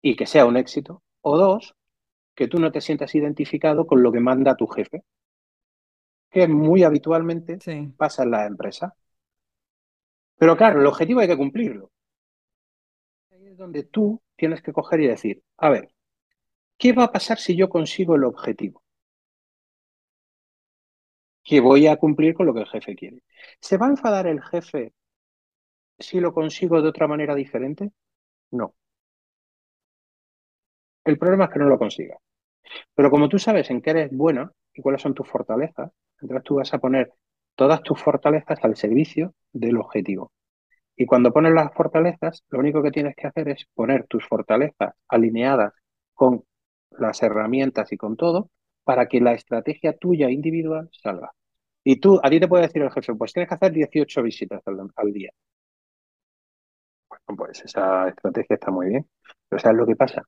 [0.00, 1.02] y que sea un éxito.
[1.20, 1.74] O dos,
[2.34, 5.04] que tú no te sientas identificado con lo que manda tu jefe,
[6.30, 7.58] que muy habitualmente
[7.94, 8.96] pasa en la empresa.
[10.38, 11.90] Pero claro, el objetivo hay que cumplirlo.
[13.32, 15.92] Ahí es donde tú tienes que coger y decir, a ver,
[16.78, 18.82] ¿qué va a pasar si yo consigo el objetivo?
[21.48, 23.22] Que voy a cumplir con lo que el jefe quiere.
[23.60, 24.92] ¿Se va a enfadar el jefe
[25.98, 27.90] si lo consigo de otra manera diferente?
[28.50, 28.74] No.
[31.04, 32.18] El problema es que no lo consigas.
[32.94, 36.56] Pero como tú sabes en qué eres buena y cuáles son tus fortalezas, entonces tú
[36.56, 37.12] vas a poner
[37.54, 40.32] todas tus fortalezas al servicio del objetivo.
[40.96, 44.94] Y cuando pones las fortalezas, lo único que tienes que hacer es poner tus fortalezas
[45.08, 45.72] alineadas
[46.12, 46.44] con
[46.90, 48.50] las herramientas y con todo
[48.84, 51.32] para que la estrategia tuya individual salga.
[51.90, 54.60] Y tú, a ti te puede decir el jefe, pues tienes que hacer 18 visitas
[54.66, 55.30] al, día.
[57.08, 59.06] Bueno, pues esa estrategia está muy bien.
[59.48, 60.22] Pero ¿sabes lo que pasa?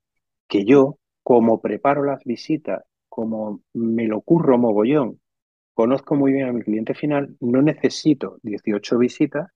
[0.48, 5.20] Que yo, como preparo las visitas, como me lo curro mogollón,
[5.74, 9.50] conozco muy bien a mi cliente final, no necesito 18 visitas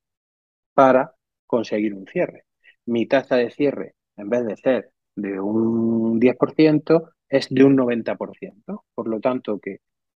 [0.75, 1.15] para
[1.47, 2.45] conseguir un cierre.
[2.85, 8.85] Mi tasa de cierre, en vez de ser de un 10%, es de un 90%.
[8.95, 9.79] Por lo tanto, que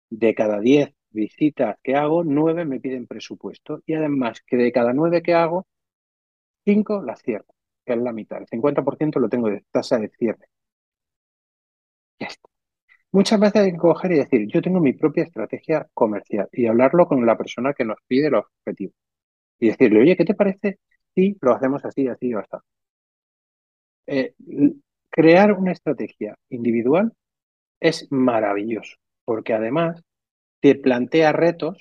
[0.10, 3.82] de cada 10 visitas que hago, 9 me piden presupuesto.
[3.88, 5.68] Y además que de cada 9 que hago,
[6.66, 8.40] 5 las cierro, que es la mitad.
[8.40, 10.48] El 50% lo tengo de tasa de cierre.
[13.12, 17.08] Muchas veces hay que coger y decir, yo tengo mi propia estrategia comercial y hablarlo
[17.08, 18.96] con la persona que nos pide los objetivos
[19.60, 20.80] y decirle, oye, ¿qué te parece
[21.16, 22.62] si lo hacemos así, así o hasta?
[24.08, 24.34] Eh,
[25.10, 27.14] crear una estrategia individual
[27.80, 30.04] es maravilloso, porque además
[30.60, 31.78] te plantea retos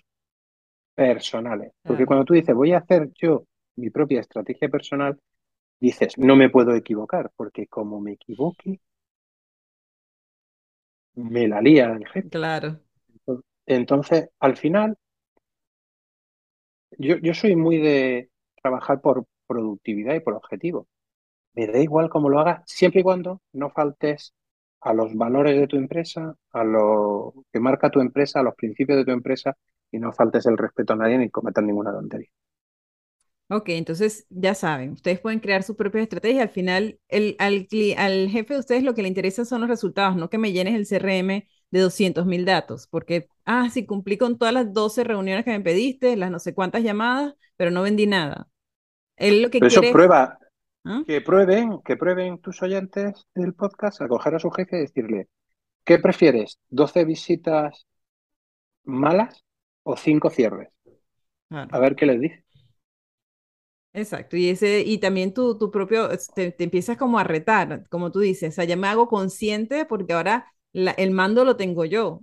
[0.94, 1.72] personales.
[1.82, 3.44] Porque cuando tú dices, voy a hacer yo
[3.76, 5.18] mi propia estrategia personal,
[5.80, 8.80] dices, no me puedo equivocar, porque como me equivoque,
[11.14, 12.28] me la lía el jefe.
[12.28, 12.80] Claro.
[13.66, 14.96] Entonces, al final,
[16.98, 18.30] yo, soy muy de
[18.62, 20.86] trabajar por productividad y por objetivo.
[21.54, 24.34] Me da igual cómo lo hagas, siempre y cuando no faltes
[24.84, 28.98] a los valores de tu empresa, a lo que marca tu empresa, a los principios
[28.98, 29.56] de tu empresa
[29.92, 32.28] y no faltes el respeto a nadie ni cometas ninguna tontería.
[33.48, 36.42] Ok, entonces ya saben, ustedes pueden crear su propia estrategia.
[36.42, 37.68] Al final, el, al,
[37.98, 40.74] al jefe de ustedes lo que le interesa son los resultados, no que me llenes
[40.74, 45.44] el CRM de 200 mil datos, porque, ah, sí, cumplí con todas las 12 reuniones
[45.44, 48.48] que me pediste, las no sé cuántas llamadas, pero no vendí nada.
[49.16, 50.38] Él lo que Eso prueba,
[50.84, 51.02] ¿Ah?
[51.06, 55.28] que prueben, que prueben tus oyentes del podcast a coger a su jefe y decirle,
[55.84, 56.58] ¿qué prefieres?
[56.70, 57.86] ¿12 visitas
[58.84, 59.44] malas
[59.82, 60.68] o 5 cierres?
[61.50, 62.44] A ver qué les dice.
[63.92, 68.10] Exacto, y ese, y también tu, tu propio, te, te, empiezas como a retar, como
[68.10, 72.20] tú dices, o sea, ya me hago consciente porque ahora el mando lo tengo yo.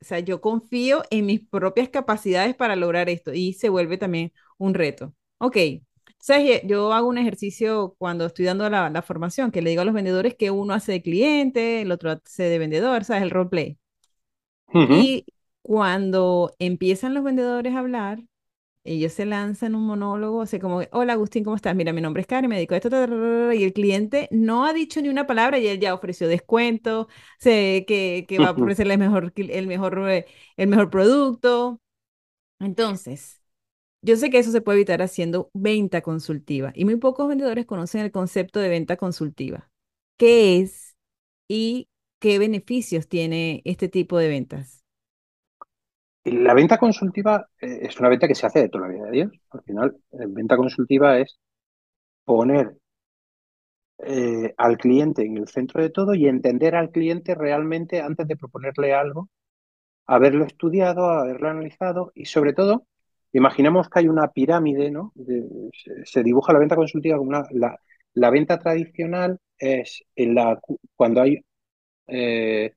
[0.00, 4.32] O sea, yo confío en mis propias capacidades para lograr esto y se vuelve también
[4.58, 5.14] un reto.
[5.38, 5.56] Ok,
[6.24, 6.62] ¿sabes?
[6.64, 10.34] Yo hago un ejercicio cuando estoy dando la, formación, que le digo a los vendedores
[10.34, 13.24] que uno hace de cliente, el otro hace de vendedor, ¿sabes?
[13.24, 13.78] El roleplay.
[14.72, 15.26] Y
[15.62, 18.24] cuando empiezan los vendedores a hablar,
[18.84, 21.76] ellos se lanzan un monólogo, así como, hola Agustín, ¿cómo estás?
[21.76, 25.02] Mira, mi nombre es Karen, me dedico a esto, y el cliente no ha dicho
[25.02, 27.08] ni una palabra y él ya ofreció descuento,
[27.38, 31.80] sé que, que va a ofrecerle el mejor, el mejor, eh, el mejor producto.
[32.60, 33.43] Entonces,
[34.04, 38.02] yo sé que eso se puede evitar haciendo venta consultiva y muy pocos vendedores conocen
[38.02, 39.70] el concepto de venta consultiva.
[40.18, 40.94] ¿Qué es
[41.48, 41.88] y
[42.20, 44.84] qué beneficios tiene este tipo de ventas?
[46.24, 49.10] La venta consultiva eh, es una venta que se hace de toda la vida de
[49.10, 49.32] Dios.
[49.50, 51.38] Al final, la venta consultiva es
[52.24, 52.76] poner
[53.98, 58.36] eh, al cliente en el centro de todo y entender al cliente realmente antes de
[58.36, 59.30] proponerle algo,
[60.06, 62.86] haberlo estudiado, haberlo analizado y sobre todo,
[63.34, 65.12] imaginemos que hay una pirámide, ¿no?
[66.04, 67.44] se, dibuja la venta consultiva como una,
[68.14, 70.60] la, venta tradicional es en la,
[70.96, 71.44] cuando hay
[72.06, 72.72] eh,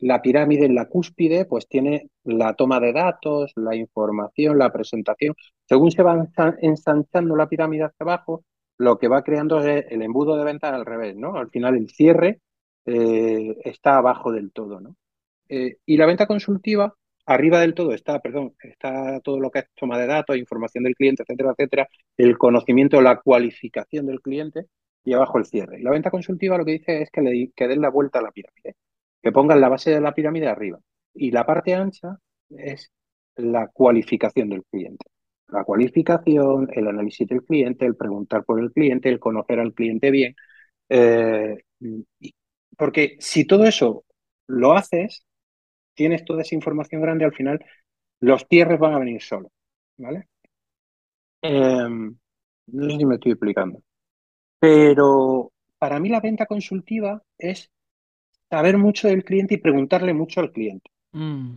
[0.00, 5.34] la pirámide en la cúspide, pues tiene la toma de datos, la información, la presentación.
[5.68, 6.26] Según se va
[6.60, 8.44] ensanchando la pirámide hacia abajo,
[8.78, 11.36] lo que va creando es el embudo de venta al revés, ¿no?
[11.36, 12.40] Al final el cierre
[12.86, 14.96] eh, está abajo del todo, ¿no?
[15.48, 16.94] Eh, y la venta consultiva,
[17.34, 20.94] arriba del todo está, perdón, está todo lo que es toma de datos, información del
[20.94, 24.66] cliente, etcétera, etcétera, el conocimiento, la cualificación del cliente
[25.04, 25.80] y abajo el cierre.
[25.80, 28.74] La venta consultiva lo que dice es que le den la vuelta a la pirámide
[29.22, 30.78] que pongan la base de la pirámide arriba.
[31.14, 32.90] Y la parte ancha es
[33.36, 35.06] la cualificación del cliente.
[35.48, 40.10] La cualificación, el análisis del cliente, el preguntar por el cliente, el conocer al cliente
[40.10, 40.34] bien.
[40.88, 41.58] Eh,
[42.76, 44.04] porque si todo eso
[44.46, 45.26] lo haces,
[45.94, 47.64] tienes toda esa información grande, al final
[48.20, 49.52] los cierres van a venir solos.
[49.96, 50.28] ¿Vale?
[51.42, 52.16] Em,
[52.66, 53.82] no sé si me estoy explicando.
[54.58, 57.70] Pero para mí la venta consultiva es
[58.48, 60.90] saber mucho del cliente y preguntarle mucho al cliente.
[61.12, 61.54] Mm.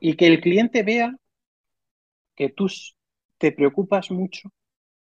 [0.00, 1.16] Y que el cliente vea
[2.34, 2.66] que tú
[3.38, 4.50] te preocupas mucho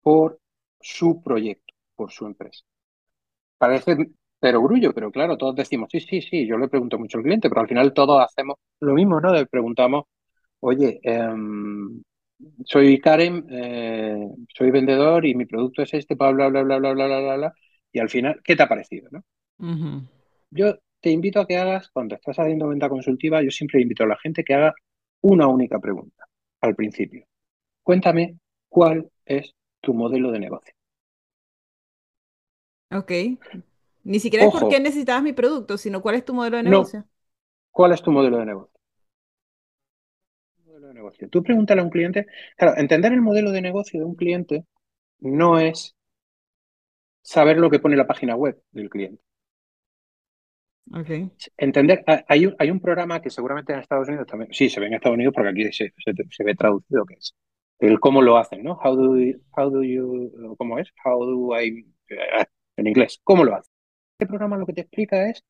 [0.02, 0.40] por
[0.80, 2.64] su proyecto, por su empresa.
[3.58, 7.24] Parece Pero grullo, pero claro, todos decimos, sí, sí, sí, yo le pregunto mucho al
[7.24, 9.34] cliente, pero al final todos hacemos lo mismo, ¿no?
[9.34, 10.06] Le preguntamos,
[10.60, 12.02] oye, em,
[12.66, 16.94] soy Karen, eh, soy vendedor y mi producto es este, bla, bla, bla, bla, bla,
[16.94, 17.54] bla, bla, bla,
[17.92, 19.24] y al final, ¿qué te ha parecido, no?
[20.52, 24.08] Yo te invito a que hagas, cuando estás haciendo venta consultiva, yo siempre invito a
[24.08, 24.74] la gente que haga
[25.22, 26.26] una única pregunta
[26.62, 27.26] al principio.
[27.84, 28.38] Cuéntame
[28.70, 30.74] cuál es tu modelo de negocio.
[32.92, 33.12] Ok.
[34.08, 37.06] Ni siquiera es por qué necesitabas mi producto, sino cuál es tu modelo de negocio.
[37.72, 38.80] ¿Cuál es tu modelo de negocio?
[40.66, 41.30] Modelo de negocio.
[41.30, 42.26] Tú pregúntale a un cliente.
[42.56, 44.66] Claro, entender el modelo de negocio de un cliente
[45.20, 45.94] no es
[47.22, 49.22] saber lo que pone la página web del cliente.
[50.90, 51.30] Okay.
[51.58, 54.88] Entender, hay un, hay un programa que seguramente en Estados Unidos también, sí, se ve
[54.88, 57.36] en Estados Unidos porque aquí se, se, ve traducido, que es
[57.80, 58.80] el cómo lo hacen, ¿no?
[58.82, 59.16] How do,
[59.52, 60.88] how do you, ¿cómo es?
[61.04, 61.86] How do I,
[62.78, 63.77] en inglés, ¿cómo lo hacen?
[64.18, 65.44] Este programa lo que te explica es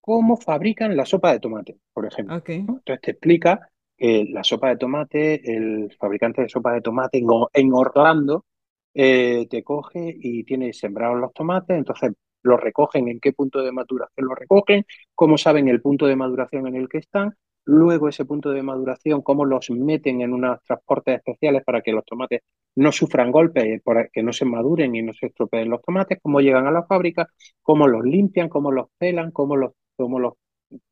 [0.00, 2.42] cómo fabrican la sopa de tomate, por ejemplo.
[2.46, 7.72] Entonces te explica que la sopa de tomate, el fabricante de sopa de tomate en,
[7.74, 8.46] Orlando,
[8.94, 13.72] eh, te coge y tiene sembrados los tomates, entonces los recogen, en qué punto de
[13.72, 18.24] maduración los recogen, cómo saben el punto de maduración en el que están, luego ese
[18.24, 22.42] punto de maduración, cómo los meten en unos transportes especiales para que los tomates
[22.76, 26.40] no sufran golpes, para que no se maduren y no se estropeen los tomates, cómo
[26.40, 27.28] llegan a la fábrica,
[27.62, 30.34] cómo los limpian, cómo los pelan, cómo los, cómo los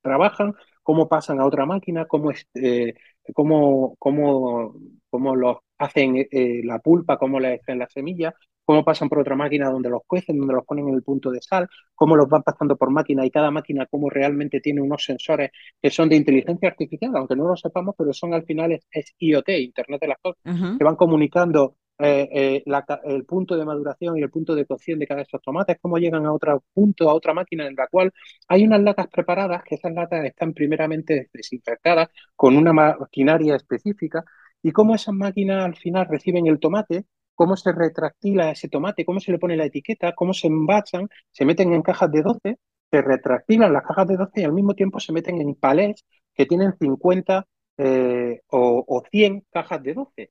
[0.02, 2.94] trabajan, cómo pasan a otra máquina, cómo, eh,
[3.34, 4.74] cómo, cómo,
[5.10, 8.34] cómo los hacen eh, la pulpa, cómo le hacen la semilla,
[8.64, 11.40] cómo pasan por otra máquina donde los cuecen, donde los ponen en el punto de
[11.42, 15.50] sal, cómo los van pasando por máquina y cada máquina cómo realmente tiene unos sensores
[15.80, 19.48] que son de inteligencia artificial, aunque no lo sepamos, pero son al final es, IoT,
[19.50, 20.42] Internet de las cosas,
[20.78, 22.64] que van comunicando eh, eh,
[23.04, 25.98] el punto de maduración y el punto de cocción de cada de esos tomates, cómo
[25.98, 28.12] llegan a otro punto, a otra máquina en la cual
[28.48, 34.24] hay unas latas preparadas, que esas latas están primeramente desinfectadas con una maquinaria específica,
[34.62, 39.20] y cómo esas máquinas al final reciben el tomate cómo se retractila ese tomate, cómo
[39.20, 42.58] se le pone la etiqueta, cómo se envasan, se meten en cajas de 12,
[42.90, 46.46] se retractilan las cajas de 12 y al mismo tiempo se meten en palés que
[46.46, 47.46] tienen 50
[47.78, 50.30] eh, o, o 100 cajas de 12.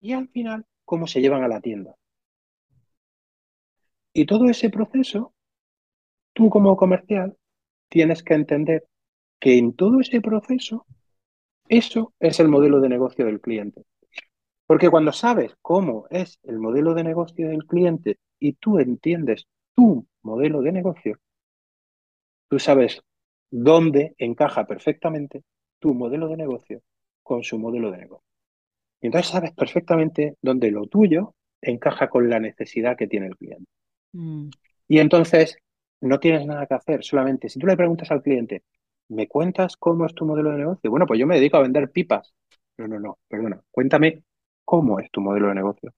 [0.00, 1.94] Y al final, cómo se llevan a la tienda.
[4.12, 5.34] Y todo ese proceso,
[6.32, 7.36] tú como comercial,
[7.88, 8.84] tienes que entender
[9.40, 10.86] que en todo ese proceso,
[11.68, 13.84] eso es el modelo de negocio del cliente.
[14.74, 20.04] Porque cuando sabes cómo es el modelo de negocio del cliente y tú entiendes tu
[20.22, 21.20] modelo de negocio,
[22.48, 23.00] tú sabes
[23.52, 25.44] dónde encaja perfectamente
[25.78, 26.82] tu modelo de negocio
[27.22, 28.26] con su modelo de negocio.
[29.00, 33.70] Y entonces sabes perfectamente dónde lo tuyo encaja con la necesidad que tiene el cliente.
[34.10, 34.48] Mm.
[34.88, 35.56] Y entonces
[36.00, 38.64] no tienes nada que hacer, solamente si tú le preguntas al cliente,
[39.06, 40.90] ¿me cuentas cómo es tu modelo de negocio?
[40.90, 42.34] Bueno, pues yo me dedico a vender pipas.
[42.76, 44.24] No, no, no, perdona, cuéntame
[44.64, 45.94] cómo es tu modelo de negocio.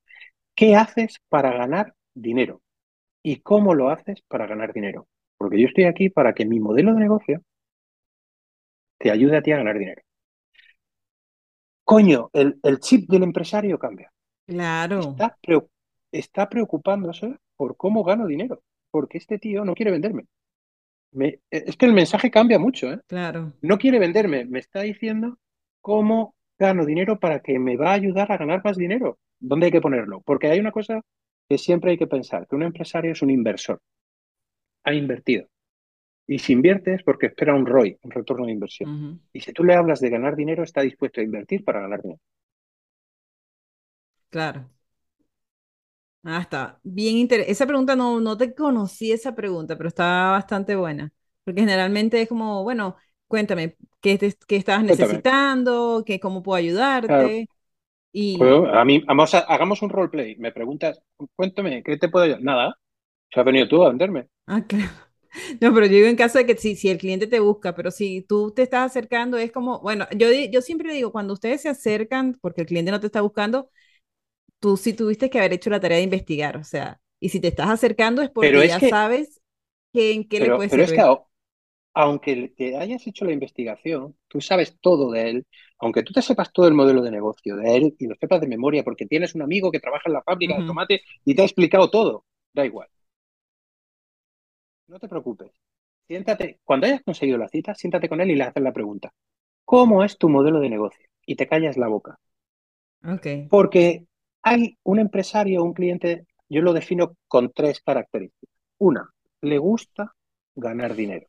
[0.55, 2.63] ¿Qué haces para ganar dinero?
[3.23, 5.09] ¿Y cómo lo haces para ganar dinero?
[5.37, 7.43] Porque yo estoy aquí para que mi modelo de negocio
[8.99, 10.03] te ayude a ti a ganar dinero.
[11.85, 14.13] Coño, el, chip del empresario cambia.
[14.47, 15.17] Claro.
[16.11, 20.27] Está, preocupándose por cómo gano dinero, porque este tío no quiere venderme.
[21.51, 23.01] es que el mensaje cambia mucho, ¿eh?
[23.07, 23.53] Claro.
[23.61, 25.39] No quiere venderme, me está diciendo
[25.81, 29.19] cómo gano dinero para que me va a ayudar a ganar más dinero.
[29.39, 30.21] ¿Dónde hay que ponerlo?
[30.23, 31.01] Porque hay una cosa
[31.49, 33.81] que siempre hay que pensar, que un empresario es un inversor.
[34.85, 35.49] Ha invertido.
[36.27, 38.91] Y si invierte es porque espera un ROI, un retorno de inversión.
[39.33, 42.21] Y si tú le hablas de ganar dinero, está dispuesto a invertir para ganar dinero.
[44.31, 44.71] Claro.
[46.25, 46.81] Ah, está.
[46.83, 47.53] Bien interesante.
[47.53, 51.13] Esa pregunta no, no te conocí esa pregunta, pero está bastante buena.
[51.45, 52.97] Porque generalmente es como, bueno,
[53.29, 56.03] cuéntame, ¿qué, qué estabas necesitando?
[56.07, 57.49] ¿Qué, ¿Cómo puedo ayudarte?
[58.13, 58.39] Y...
[58.43, 60.37] a mí, vamos hagamos un roleplay.
[60.37, 61.01] Me preguntas,
[61.35, 62.43] cuéntame, ¿qué te puedo ayudar?
[62.43, 62.79] Nada.
[63.31, 64.29] Se has venido tú a venderme.
[64.47, 64.91] Ah, claro.
[65.61, 67.91] No, pero yo digo en caso de que si, si el cliente te busca, pero
[67.91, 71.69] si tú te estás acercando, es como, bueno, yo, yo siempre digo, cuando ustedes se
[71.69, 73.69] acercan, porque el cliente no te está buscando,
[74.61, 77.49] tú sí tuviste que haber hecho la tarea de investigar, o sea, y si te
[77.49, 79.41] estás acercando es porque ya sabes
[79.93, 81.01] que, en qué le puedes pero servir.
[81.01, 81.21] Es que
[81.97, 85.47] aunque te hayas hecho la investigación, tú sabes todo de él,
[85.79, 88.47] aunque tú te sepas todo el modelo de negocio de él y lo sepas de
[88.47, 91.47] memoria porque tienes un amigo que trabaja en la fábrica de tomate y te ha
[91.47, 92.89] explicado todo, da igual.
[94.89, 95.53] No te preocupes.
[96.07, 99.15] Siéntate, cuando hayas conseguido la cita, siéntate con él y le haces la pregunta.
[99.65, 101.07] ¿Cómo es tu modelo de negocio?
[101.25, 102.19] Y te callas la boca.
[103.03, 103.49] Okay.
[103.49, 104.05] Porque
[104.43, 108.55] hay un empresario, un cliente, yo lo defino con tres características.
[108.77, 109.09] Una,
[109.41, 110.13] le gusta
[110.55, 111.27] ganar dinero.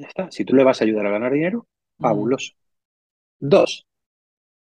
[0.00, 0.30] Ya está.
[0.30, 1.66] Si tú le vas a ayudar a ganar dinero,
[1.98, 2.54] fabuloso.
[3.38, 3.86] Dos,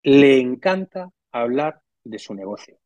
[0.02, 2.76] le encanta hablar de su negocio.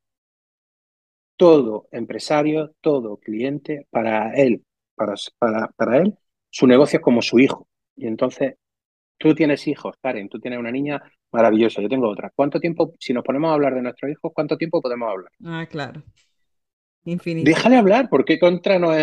[1.37, 4.62] Todo empresario, todo cliente, para él,
[4.94, 6.14] para, para, para él,
[6.50, 7.66] su negocio es como su hijo.
[7.96, 8.57] Y entonces,
[9.16, 11.02] tú tienes hijos, Karen, tú tienes una niña
[11.33, 12.30] maravillosa, yo tengo otra.
[12.35, 15.33] ¿Cuánto tiempo, si nos ponemos a hablar de nuestros hijos, cuánto tiempo podemos hablar?
[15.42, 16.02] Ah, claro.
[17.07, 17.48] Infinito.
[17.48, 18.94] Déjale hablar, ¿por qué contra nos,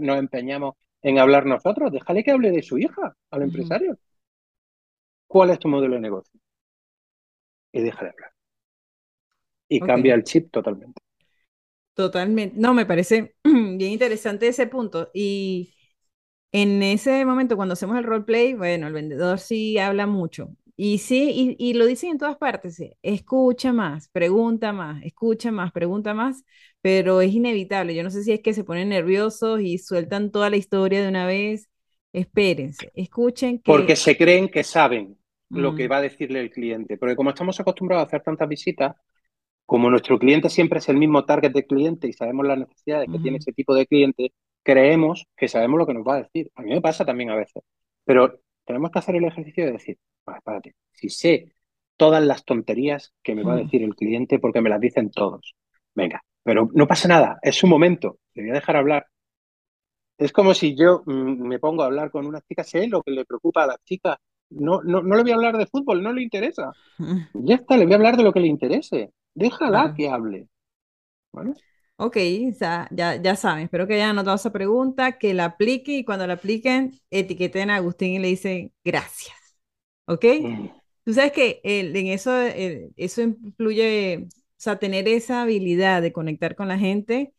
[0.00, 0.74] nos empeñamos
[1.08, 1.92] en hablar nosotros?
[1.92, 3.98] Déjale que hable de su hija al empresario.
[5.26, 6.38] ¿Cuál es tu modelo de negocio?
[7.72, 8.32] Y déjale hablar.
[9.70, 11.00] Y cambia el chip totalmente.
[11.94, 12.54] Totalmente.
[12.58, 15.10] No, me parece bien interesante ese punto.
[15.14, 15.74] Y
[16.52, 20.50] en ese momento, cuando hacemos el roleplay, bueno, el vendedor sí habla mucho.
[20.80, 26.14] Y sí, y, lo dicen en todas partes, escucha más, pregunta más, escucha más, pregunta
[26.14, 26.44] más,
[26.80, 27.96] pero es inevitable.
[27.96, 31.08] Yo no sé si es que se ponen nerviosos y sueltan toda la historia de
[31.08, 31.68] una vez.
[32.12, 33.64] Espérense, escuchen que...
[33.64, 35.18] Porque se creen que saben
[35.50, 36.96] lo que va a decirle el cliente.
[36.96, 38.94] Porque como estamos acostumbrados a hacer tantas visitas,
[39.66, 43.18] como nuestro cliente siempre es el mismo target de cliente y sabemos las necesidades que
[43.18, 46.52] tiene ese tipo de cliente, creemos que sabemos lo que nos va a decir.
[46.54, 47.64] A mí me pasa también a veces.
[48.04, 51.52] Pero tenemos que hacer el ejercicio de decir, vale, espérate, si sé
[51.96, 55.54] todas las tonterías que me va a decir el cliente porque me las dicen todos,
[55.94, 59.06] venga, pero no pasa nada, es su momento, le voy a dejar hablar.
[60.16, 63.12] Es como si yo mm, me pongo a hablar con una chica, sé lo que
[63.12, 64.18] le preocupa a la chica,
[64.50, 66.72] no, no, no le voy a hablar de fútbol, no le interesa.
[67.34, 69.12] Ya está, le voy a hablar de lo que le interese.
[69.34, 70.48] Déjala que hable.
[71.32, 71.52] ¿Vale?
[71.96, 72.16] Ok,
[72.60, 76.34] ya, ya, saben, espero que hayan anotado esa pregunta, que la apliquen y cuando la
[76.34, 79.37] apliquen, etiqueten a Agustín y le dicen gracias.
[80.08, 80.24] ¿Ok?
[81.04, 86.68] Tú sabes que en eso, eso influye, o sea, tener esa habilidad de conectar con
[86.68, 87.32] la gente,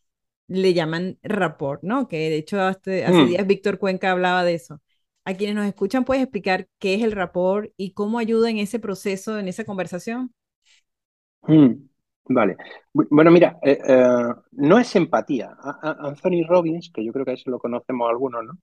[0.47, 2.07] le llaman rapport, ¿no?
[2.07, 3.27] Que de hecho hace, hace mm.
[3.27, 4.81] días Víctor Cuenca hablaba de eso.
[5.25, 8.79] A quienes nos escuchan, ¿puedes explicar qué es el rapport y cómo ayuda en ese
[8.79, 10.33] proceso, en esa conversación?
[11.43, 11.73] Mm,
[12.29, 12.57] vale.
[12.93, 15.55] Bueno, mira, eh, eh, no es empatía.
[15.81, 18.53] Anthony Robbins, que yo creo que eso lo conocemos algunos, ¿no?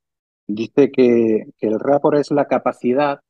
[0.49, 3.21] Dice que, el rapport es la capacidad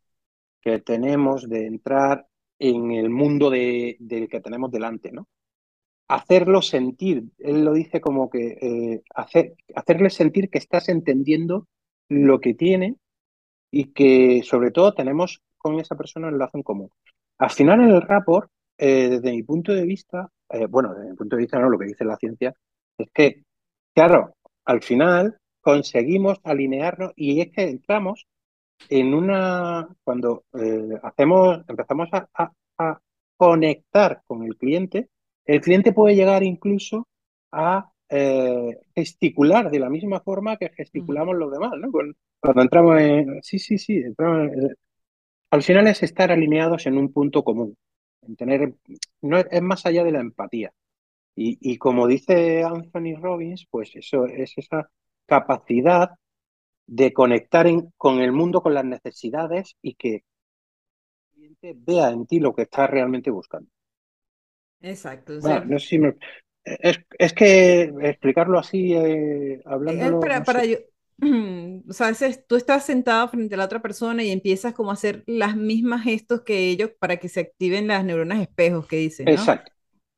[0.60, 2.26] que tenemos de entrar
[2.58, 5.28] en el mundo de, del que tenemos delante, ¿no?
[6.08, 11.66] Hacerlo sentir, él lo dice como que eh, hacer, hacerle sentir que estás entendiendo
[12.08, 12.96] lo que tiene
[13.70, 16.90] y que sobre todo tenemos con esa persona un enlace en común.
[17.38, 21.16] Al final en el rapport, eh, desde mi punto de vista, eh, bueno, desde mi
[21.16, 22.54] punto de vista no, lo que dice la ciencia,
[22.96, 23.42] es que,
[23.94, 28.26] claro, al final conseguimos alinearnos y es que entramos
[28.88, 32.50] en una, cuando eh, hacemos, empezamos a,
[33.38, 35.10] conectar con el cliente,
[35.44, 37.06] el cliente puede llegar incluso
[37.52, 37.90] a
[38.94, 41.90] gesticular de la misma forma que gesticulamos los demás, ¿no?
[41.90, 43.42] Cuando entramos en...
[43.42, 44.02] Sí, sí, sí.
[45.50, 47.76] al final es estar alineados en un punto común.
[48.22, 48.74] En tener,
[49.22, 50.72] no es, más allá de la empatía.
[51.38, 54.88] Y, como dice Anthony Robbins, pues eso es esa
[55.26, 56.12] capacidad
[56.86, 60.22] de conectar con el mundo, con las necesidades y que el
[61.34, 63.68] cliente vea en ti lo que está realmente buscando.
[64.80, 65.38] Exacto.
[66.64, 70.20] es, que explicarlo así, eh, hablando.
[70.20, 70.78] para, para, yo,
[71.88, 72.12] o sea,
[72.46, 76.04] tú estás sentado frente a la otra persona y empiezas como a hacer las mismas
[76.04, 79.32] gestos que ellos para que se activen las neuronas espejos que dicen, ¿no?
[79.32, 79.72] Exacto.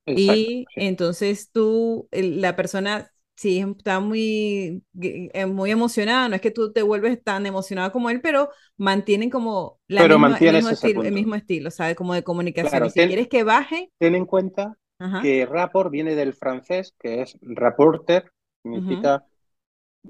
[0.06, 6.72] y entonces tú, la persona, sí, está muy, eh, muy emocionada, no es que tú
[6.72, 11.36] te vuelves tan emocionado como él, pero mantienen como la el, mismo estilo, el, mismo
[11.36, 11.94] estilo, ¿sabes?
[11.94, 12.86] Como de comunicación.
[12.86, 13.92] y si quieres que baje...
[13.98, 14.76] Ten en cuenta
[15.22, 19.24] que rapport viene del francés, que es rapporter, significa...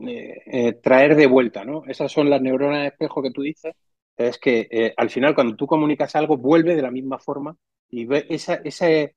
[0.01, 1.83] Eh, eh, traer de vuelta, ¿no?
[1.87, 3.75] Esas son las neuronas de espejo que tú dices,
[4.17, 7.57] es que eh, al final cuando tú comunicas algo vuelve de la misma forma
[7.89, 9.17] y ve esa, ese,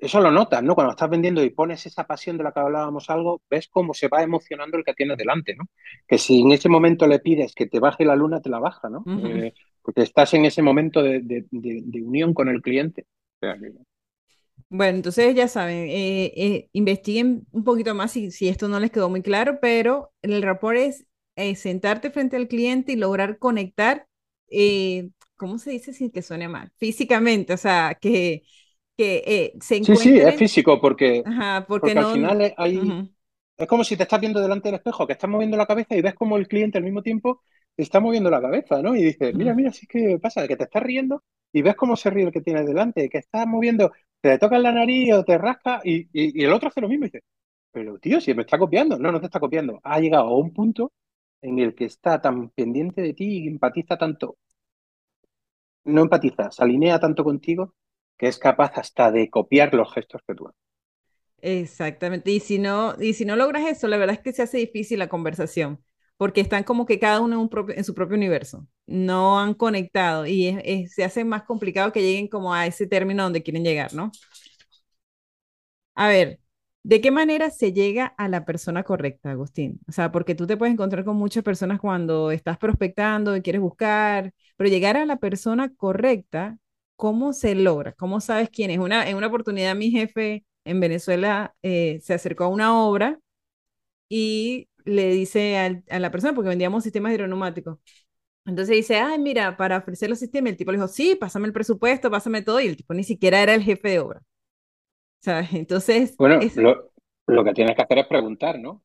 [0.00, 0.74] eso lo notas, ¿no?
[0.74, 4.08] Cuando estás vendiendo y pones esa pasión de la que hablábamos algo, ves cómo se
[4.08, 5.64] va emocionando el que tienes delante, ¿no?
[6.06, 8.88] Que si en ese momento le pides que te baje la luna, te la baja,
[8.88, 9.04] ¿no?
[9.86, 13.06] porque estás en ese momento de, unión con el cliente.
[14.68, 18.90] Bueno, entonces ya saben, eh, eh, investiguen un poquito más si, si, esto no les
[18.90, 24.08] quedó muy claro, pero el rapport es eh, sentarte frente al cliente y lograr conectar,
[25.36, 26.72] ¿cómo se dice sin que suene mal?
[26.78, 28.42] Físicamente, o sea, que,
[28.96, 29.96] que se encuentren...
[29.96, 31.22] Sí, sí, es físico porque,
[31.66, 33.10] porque, al final hay...
[33.56, 36.02] Es como si te estás viendo delante del espejo, que estás moviendo la cabeza y
[36.02, 37.40] ves como el cliente al mismo tiempo
[37.76, 38.94] está moviendo la cabeza, ¿no?
[38.94, 41.22] Y dices, mira, mira, sí que pasa, que te estás riendo
[41.52, 44.72] y ves cómo se ríe el que tienes delante, que estás moviendo, te tocas la
[44.72, 46.08] nariz o te rasca y,
[46.42, 47.22] el otro hace lo mismo y dice,
[47.72, 49.80] pero tío, si me está copiando, no, no te está copiando.
[49.82, 50.92] Ha llegado a un punto
[51.42, 54.36] en el que está tan pendiente de ti y empatiza tanto,
[55.84, 57.74] no empatiza, se alinea tanto contigo
[58.18, 60.60] que es capaz hasta de copiar los gestos que tú haces.
[61.42, 62.30] Exactamente.
[62.30, 64.98] Y si no, y si no logras eso, la verdad es que se hace difícil
[64.98, 65.82] la conversación,
[66.16, 68.66] porque están como que cada uno en, su propio universo.
[68.86, 73.42] No han conectado y se hace más complicado que lleguen como a ese término donde
[73.42, 74.10] quieren llegar, ¿no?
[75.94, 76.40] A ver,
[76.82, 79.80] ¿de qué manera se llega a la persona correcta, Agustín?
[79.88, 83.62] O sea, porque tú te puedes encontrar con muchas personas cuando estás prospectando y quieres
[83.62, 86.58] buscar, pero llegar a la persona correcta,
[86.96, 87.92] ¿cómo se logra?
[87.92, 88.78] ¿Cómo sabes quién es?
[88.78, 93.18] Una, en una oportunidad mi jefe en Venezuela eh, se acercó a una obra
[94.08, 95.56] y le dice
[95.90, 97.78] a la persona, porque vendíamos sistemas hidroneumáticos,
[98.46, 101.52] entonces dice, ay, mira, para ofrecer los sistemas, el tipo le dijo, sí, pásame el
[101.52, 104.22] presupuesto, pásame todo, y el tipo ni siquiera era el jefe de obra.
[105.20, 105.52] ¿Sabes?
[105.52, 106.16] Entonces...
[106.16, 106.92] Bueno, lo,
[107.26, 108.82] lo, que tienes que hacer es preguntar, ¿no?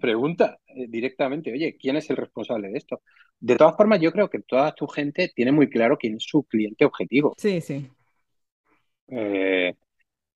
[0.00, 3.02] Pregunta eh, directamente, oye, ¿quién es el responsable de esto?
[3.38, 6.42] De todas formas, yo creo que toda tu gente tiene muy claro quién es su
[6.44, 7.34] cliente objetivo.
[7.38, 7.88] Sí, sí.
[9.08, 9.74] Eh,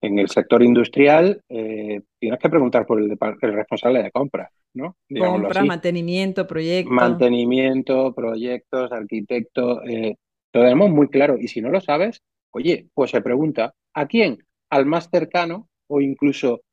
[0.03, 4.97] en el sector industrial eh, tienes que preguntar por el, responsable de compra, ¿no?
[5.17, 6.93] compra, mantenimiento, proyectos.
[6.93, 10.17] Mantenimiento, proyectos, arquitecto, eh,
[10.51, 11.37] lo tenemos muy claro.
[11.39, 12.21] Y si no lo sabes,
[12.51, 14.39] oye, pues se pregunta, ¿a quién?
[14.69, 16.63] Al más cercano o incluso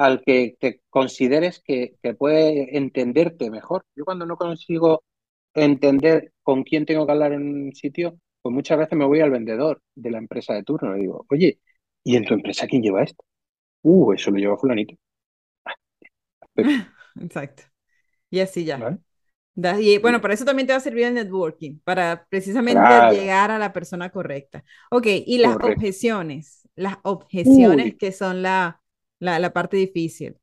[0.00, 3.84] al que te consideres que, que puede entenderte mejor.
[3.96, 5.04] Yo cuando no consigo
[5.54, 9.30] entender con quién tengo que hablar en un sitio, pues muchas veces me voy al
[9.30, 11.60] vendedor de la empresa de turno y digo, oye,
[12.04, 13.24] ¿Y en tu empresa quién lleva esto?
[13.82, 14.94] Uh, eso lo lleva fulanito.
[17.20, 17.64] Exacto.
[18.30, 18.98] Y así ya.
[19.80, 22.80] Y bueno, para eso también te va a servir el networking, para precisamente
[23.12, 24.64] llegar a la persona correcta.
[24.90, 28.79] Ok, y las objeciones, las objeciones que son la,
[29.20, 30.36] la, parte difícil.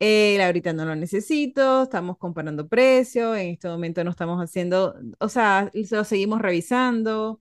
[0.00, 5.28] Eh, ahorita no lo necesito, estamos comparando precios, en este momento no estamos haciendo, o
[5.28, 7.40] sea, lo seguimos revisando,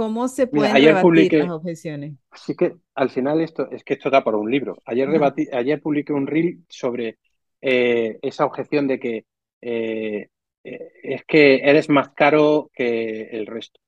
[0.00, 2.14] ¿Cómo se pueden rebatir las objeciones?
[2.30, 4.78] Así que al final esto es que esto da por un libro.
[4.86, 5.08] Ayer,
[5.52, 7.18] ayer publiqué un reel sobre
[7.60, 9.24] eh, esa objeción de que
[9.60, 10.28] eh,
[10.64, 13.78] eh, es que eres más caro que el resto.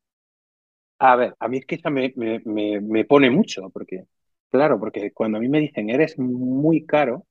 [0.98, 4.04] A ver, a mí es que esa me, me, pone mucho, porque,
[4.52, 7.26] claro, porque cuando a mí me dicen eres muy caro,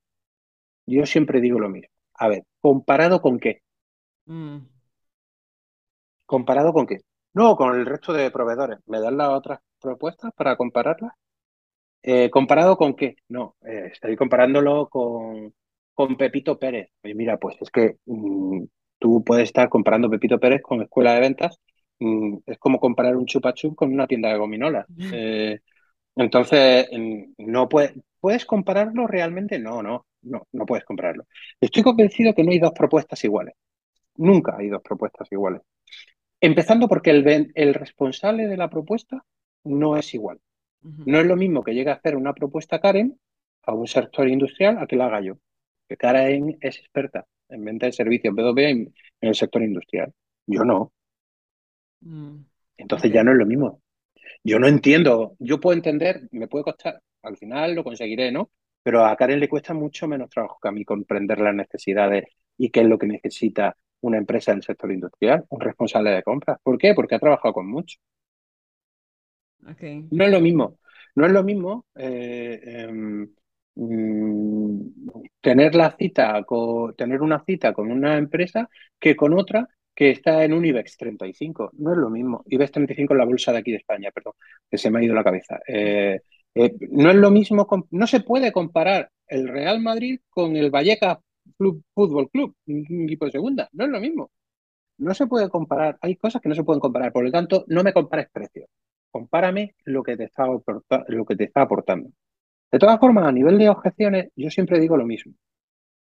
[0.86, 1.90] yo siempre digo lo mismo.
[2.16, 3.62] A ver, ¿comparado con qué?
[4.26, 4.60] Mm.
[6.26, 7.00] ¿Comparado con qué?
[7.34, 8.80] No, con el resto de proveedores.
[8.88, 11.14] ¿Me dan las otras propuestas para compararlas?
[12.04, 13.16] Eh, ¿Comparado con qué?
[13.30, 15.54] No, eh, estoy comparándolo con,
[15.94, 16.90] con Pepito Pérez.
[17.04, 18.64] Y mira, pues es que mm,
[19.00, 21.60] tú puedes estar comparando Pepito Pérez con Escuela de Ventas.
[22.00, 24.86] Mm, es como comparar un chupachup con una tienda de gominolas.
[25.14, 25.60] Eh,
[26.22, 26.88] entonces,
[27.38, 29.60] no puedes, ¿puedes compararlo realmente?
[29.60, 31.26] No, no, no, no puedes compararlo.
[31.60, 33.56] Estoy convencido que no hay dos propuestas iguales.
[34.16, 35.62] Nunca hay dos propuestas iguales.
[36.40, 39.24] Empezando porque el, el responsable de la propuesta
[39.64, 40.40] no es igual.
[40.82, 43.20] No es lo mismo que llegue a hacer una propuesta Karen
[43.64, 45.36] a un sector industrial a que la haga yo.
[45.88, 50.12] Que Karen es experta en venta de servicios B2B en, el sector industrial.
[50.48, 50.92] Yo no.
[52.02, 52.38] Mm,
[52.78, 53.82] Entonces ya no es lo mismo.
[54.44, 55.36] Yo no entiendo.
[55.40, 57.02] Yo puedo entender, me puede costar.
[57.24, 58.52] Al final lo conseguiré, ¿no?
[58.84, 62.26] Pero a Karen le cuesta mucho menos trabajo que a mí comprender las necesidades
[62.58, 66.58] y qué es lo que necesita una empresa del sector industrial, un responsable de compras.
[66.64, 66.94] ¿Por qué?
[66.96, 68.00] Porque ha trabajado con mucho.
[70.12, 70.80] No es lo mismo.
[71.16, 73.30] No es lo mismo eh, em,
[73.76, 74.82] mm,
[75.42, 78.70] tener la cita con, tener una cita con una empresa
[79.00, 81.72] que con otra que está en un IBEX 35.
[81.78, 82.44] No es lo mismo.
[82.48, 84.34] IBEX 35 es la bolsa de aquí de España, perdón,
[84.70, 85.60] que se me ha ido la cabeza.
[85.68, 86.22] Eh,
[86.56, 91.20] eh, no es lo mismo, no se puede comparar el Real Madrid con el Vallecas
[91.58, 93.70] Club, Fútbol Club, un equipo de segunda.
[93.74, 94.32] No es lo mismo.
[94.98, 95.98] No se puede comparar.
[96.02, 97.12] Hay cosas que no se pueden comparar.
[97.12, 98.68] Por lo tanto, no me compares precios.
[99.10, 100.46] Compárame lo que te está,
[101.08, 102.10] lo que te está aportando.
[102.72, 105.34] De todas formas, a nivel de objeciones, yo siempre digo lo mismo.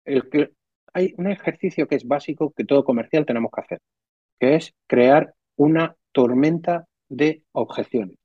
[0.05, 0.29] El
[0.93, 3.79] hay un ejercicio que es básico que todo comercial tenemos que hacer,
[4.39, 8.17] que es crear una tormenta de objeciones.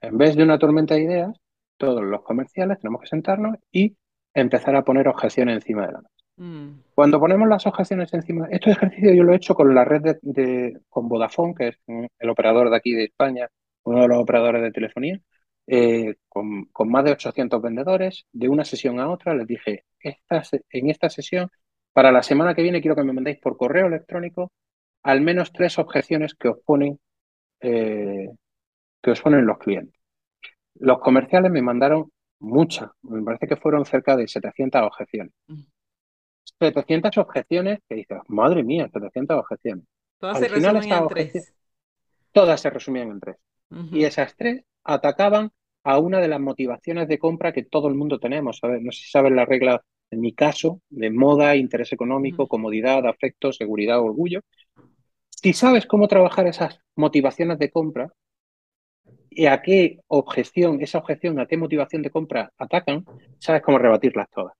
[0.00, 1.36] En vez de una tormenta de ideas,
[1.76, 3.96] todos los comerciales tenemos que sentarnos y
[4.34, 6.14] empezar a poner objeciones encima de la mesa.
[6.36, 6.82] Mm.
[6.94, 10.78] Cuando ponemos las objeciones encima, este ejercicio yo lo he hecho con la red de,
[10.88, 11.78] con Vodafone, que es
[12.18, 13.48] el operador de aquí de España,
[13.84, 15.20] uno de los operadores de telefonía,
[15.66, 21.10] eh, con, más de 800 vendedores, de una sesión a otra, les dije, en esta
[21.10, 21.50] sesión,
[21.98, 24.52] para la semana que viene quiero que me mandéis por correo electrónico
[25.02, 26.96] al menos tres objeciones que os ponen,
[27.58, 28.28] eh,
[29.02, 30.00] que os ponen los clientes.
[30.76, 35.32] Los comerciales me mandaron muchas, me parece que fueron cerca de 700 objeciones.
[36.60, 37.20] 700 mm.
[37.20, 39.84] objeciones que dices, madre mía, 700 objeciones.
[40.20, 41.54] Todas se resumían en tres.
[42.30, 43.36] Todas se resumían en tres.
[43.90, 45.50] Y esas tres atacaban
[45.82, 48.60] a una de las motivaciones de compra que todo el mundo tenemos.
[48.62, 53.52] No sé si sabes la regla, en mi caso, de moda, interés económico, comodidad, afecto,
[53.52, 54.40] seguridad, orgullo.
[55.30, 58.12] Si sabes cómo trabajar esas motivaciones de compra
[59.30, 63.04] y a qué objeción, esa objeción, a qué motivación de compra atacan,
[63.38, 64.54] sabes cómo rebatirlas todas.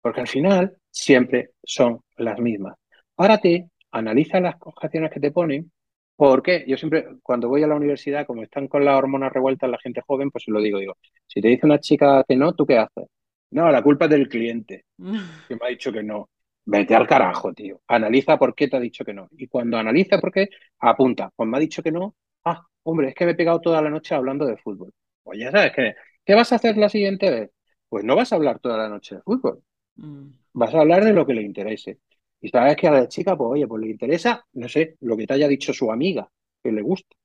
[0.00, 2.76] Porque al final siempre son las mismas.
[3.14, 5.70] Párate, analiza las objeciones que te ponen
[6.18, 6.64] ¿Por qué?
[6.66, 10.00] Yo siempre, cuando voy a la universidad, como están con las hormonas revueltas la gente
[10.04, 10.96] joven, pues se lo digo, digo,
[11.28, 13.06] si te dice una chica que no, ¿tú qué haces?
[13.50, 14.84] No, la culpa es del cliente,
[15.48, 16.30] que me ha dicho que no.
[16.64, 17.80] Vete al carajo, tío.
[17.86, 19.28] Analiza por qué te ha dicho que no.
[19.38, 21.30] Y cuando analiza por qué, apunta.
[21.34, 22.14] Pues me ha dicho que no.
[22.44, 24.92] Ah, hombre, es que me he pegado toda la noche hablando de fútbol.
[25.22, 25.94] Pues ya sabes que,
[26.26, 27.50] ¿qué vas a hacer la siguiente vez?
[27.88, 29.62] Pues no vas a hablar toda la noche de fútbol.
[29.96, 30.28] Mm.
[30.52, 32.00] Vas a hablar de lo que le interese.
[32.40, 35.26] Y sabes que a la chica, pues oye, pues le interesa, no sé, lo que
[35.26, 36.30] te haya dicho su amiga,
[36.62, 37.16] que le gusta,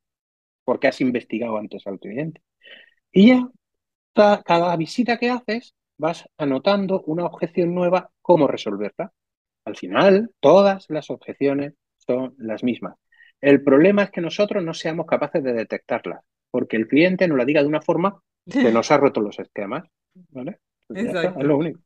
[0.64, 2.42] porque has investigado antes al cliente.
[3.12, 3.48] Y ya,
[4.14, 9.12] cada, visita que haces, vas anotando una objeción nueva, cómo resolverla.
[9.66, 12.96] Al final, todas las objeciones son las mismas.
[13.40, 17.46] El problema es que nosotros no seamos capaces de detectarlas, porque el cliente nos la
[17.46, 19.84] diga de una forma que nos ha roto los esquemas.
[20.30, 20.60] ¿vale?
[20.88, 21.40] Pues Exacto.
[21.40, 21.80] es lo único.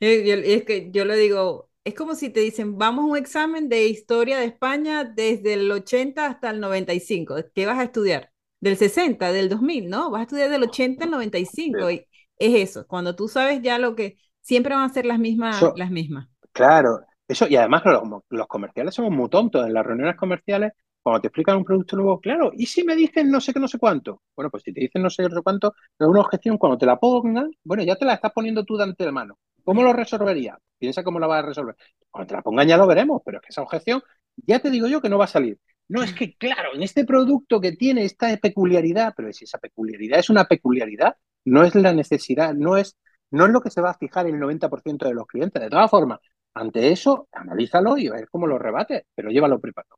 [0.00, 3.86] es que yo le digo, es como si te dicen, vamos a un examen de
[3.86, 7.36] historia de España desde el 80 hasta el 95.
[7.54, 8.30] ¿Qué vas a estudiar?
[8.60, 10.10] Del 60, del 2000, ¿no?
[10.10, 11.90] Vas a estudiar del 80 al 95.
[11.90, 12.06] Y
[12.38, 15.62] es eso, cuando tú sabes ya lo que siempre van a ser las mismas.
[15.76, 16.28] las mismas.
[16.52, 19.66] Claro, eso, y además los, los comerciales somos muy tontos.
[19.66, 20.72] En las reuniones comerciales
[21.04, 23.68] cuando te explican un producto nuevo, claro, ¿y si me dicen no sé qué, no
[23.68, 24.22] sé cuánto?
[24.34, 26.78] Bueno, pues si te dicen no sé qué, no sé cuánto, es una objeción, cuando
[26.78, 29.38] te la pongan, bueno, ya te la estás poniendo tú de mano.
[29.62, 30.58] ¿Cómo lo resolvería?
[30.78, 31.76] Piensa cómo la vas a resolver.
[32.10, 34.02] Cuando te la pongan ya lo veremos, pero es que esa objeción,
[34.46, 35.58] ya te digo yo que no va a salir.
[35.88, 40.18] No, es que claro, en este producto que tiene esta peculiaridad, pero si esa peculiaridad
[40.18, 42.96] es una peculiaridad, no es la necesidad, no es,
[43.30, 45.60] no es lo que se va a fijar el 90% de los clientes.
[45.62, 46.20] De todas formas,
[46.54, 49.96] ante eso, analízalo y a ver cómo lo rebate, pero llévalo preparado.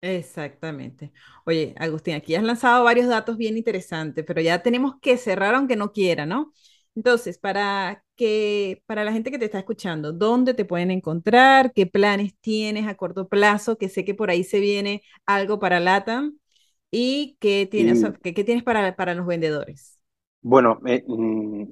[0.00, 1.12] Exactamente.
[1.46, 5.76] Oye, Agustín, aquí has lanzado varios datos bien interesantes, pero ya tenemos que cerrar aunque
[5.76, 6.52] no quiera, ¿no?
[6.94, 11.72] Entonces, para que para la gente que te está escuchando, ¿dónde te pueden encontrar?
[11.72, 13.76] ¿Qué planes tienes a corto plazo?
[13.76, 16.38] Que sé que por ahí se viene algo para LATAM.
[16.90, 19.98] ¿Y qué tienes, qué, tienes para, para los vendedores?
[20.42, 21.64] Bueno, eh, mm,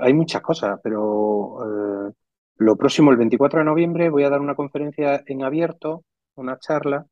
[0.00, 2.12] hay muchas cosas, pero eh,
[2.56, 6.04] lo próximo, el 24 de noviembre, voy a dar una conferencia en abierto,
[6.34, 7.06] una charla,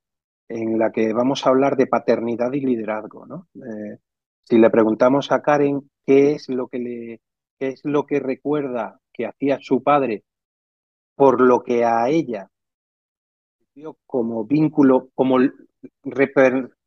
[0.48, 3.24] en la que vamos a hablar de paternidad y liderazgo.
[3.26, 3.46] ¿no?
[3.54, 3.98] Eh,
[4.44, 7.20] si le preguntamos a Karen qué es lo que le
[7.60, 10.24] qué es lo que recuerda que hacía su padre
[11.14, 12.48] por lo que a ella
[14.06, 15.38] como vínculo, como,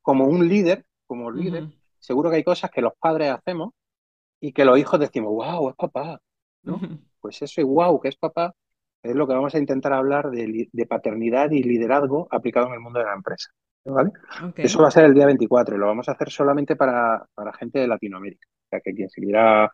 [0.01, 1.69] como un líder, como líder,
[1.99, 3.73] seguro que hay cosas que los padres hacemos
[4.39, 6.19] y que los hijos decimos, wow, es papá.
[6.63, 6.79] ¿no?
[7.19, 8.53] Pues eso wow, que es papá,
[9.01, 12.99] es lo que vamos a intentar hablar de, paternidad y liderazgo aplicado en el mundo
[12.99, 13.49] de la empresa.
[13.85, 14.11] ¿vale?
[14.55, 17.53] Eso va a ser el día 24 y lo vamos a hacer solamente para, para
[17.53, 18.47] gente de Latinoamérica.
[18.47, 19.71] O sea, que quien se quiera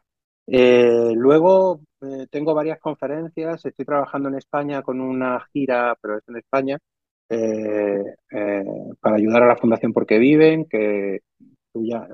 [0.51, 6.23] eh, luego eh, tengo varias conferencias, estoy trabajando en España con una gira, pero es
[6.27, 6.77] en España,
[7.29, 8.03] eh,
[8.99, 11.19] para ayudar a la Fundación Porque Viven, que
[11.71, 12.07] tú ya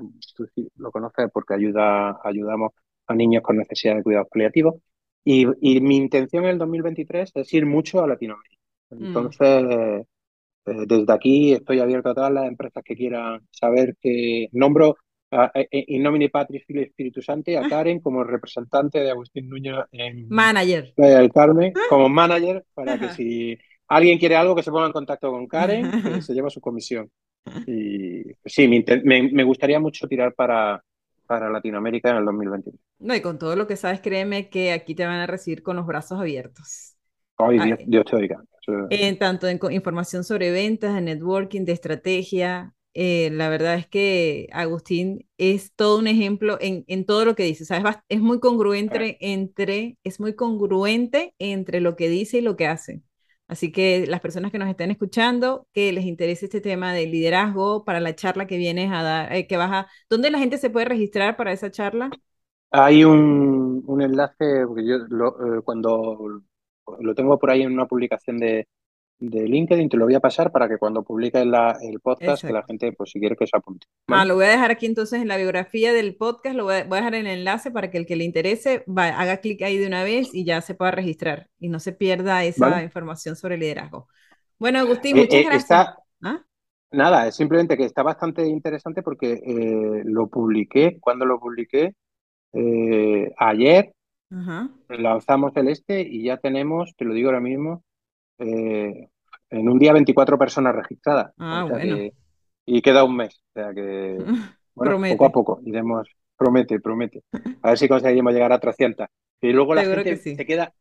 [0.76, 2.72] lo conoces porque ayuda, ayudamos
[3.06, 4.74] a niños con necesidad de cuidados paliativos.
[5.24, 5.46] Y,
[5.80, 8.62] mi intención en el 2023 es ir mucho a Latinoamérica.
[8.90, 9.06] Mm.
[9.06, 10.06] Entonces,
[10.64, 14.96] desde aquí estoy abierto a todas las empresas que quieran saber que nombro
[15.30, 20.92] en nomine Patris Filio Espíritu Santo a Karen como representante de Agustín Núñez en manager.
[20.96, 23.58] Del Carmen como manager para que si
[23.88, 27.10] alguien quiere algo que se ponga en contacto con Karen que se lleva su comisión.
[27.66, 30.82] Y pues sí me, gustaría mucho tirar para
[31.26, 34.94] para Latinoamérica en el 2021 no y con todo lo que sabes créeme que aquí
[34.94, 36.96] te van a recibir con los brazos abiertos.
[37.36, 38.42] Ay, Dios, Dios te oiga.
[38.90, 44.48] En tanto en información sobre ventas, de networking, de estrategia, eh, la verdad es que
[44.52, 47.96] Agustín es todo un ejemplo en, en todo lo que dice, ¿sabes?
[48.08, 53.02] Es muy congruente entre, es muy congruente entre lo que dice y lo que hace.
[53.48, 57.84] Así que las personas que nos estén escuchando, que les interese este tema de liderazgo
[57.84, 60.70] para la charla que vienes a dar, eh, que vas a, ¿dónde la gente se
[60.70, 62.16] puede registrar para esa charla?
[62.70, 66.42] Hay un, un enlace, porque yo lo, eh, cuando
[67.00, 68.68] lo tengo por ahí en una publicación de,
[69.18, 72.62] de LinkedIn, te lo voy a pasar para que cuando publique el podcast, que la
[72.64, 73.86] gente, pues si quiere que se apunte.
[74.08, 76.84] Ah, lo voy a dejar aquí entonces en la biografía del podcast, lo voy a,
[76.84, 80.04] dejar en el enlace para que el que le interese haga clic ahí de una
[80.04, 84.08] vez y ya se pueda registrar y no se pierda esa información sobre liderazgo.
[84.58, 85.88] Bueno, Agustín, eh, muchas eh, gracias.
[86.22, 86.42] ¿Ah?
[86.90, 91.94] Nada, es simplemente que está bastante interesante porque eh, lo publiqué, cuando lo publiqué,
[93.38, 93.92] ayer
[94.88, 97.84] lanzamos el este y ya tenemos, te lo digo ahora mismo,
[98.38, 99.08] eh,
[99.50, 101.32] en un día 24 personas registradas.
[101.38, 101.96] Ah, bueno.
[102.64, 103.34] y queda un mes.
[103.34, 104.16] O sea que,
[104.74, 107.22] bueno, poco a poco iremos, promete, promete.
[107.62, 109.06] A ver si conseguimos llegar a 300.
[109.40, 110.72] Y luego la gente se, queda,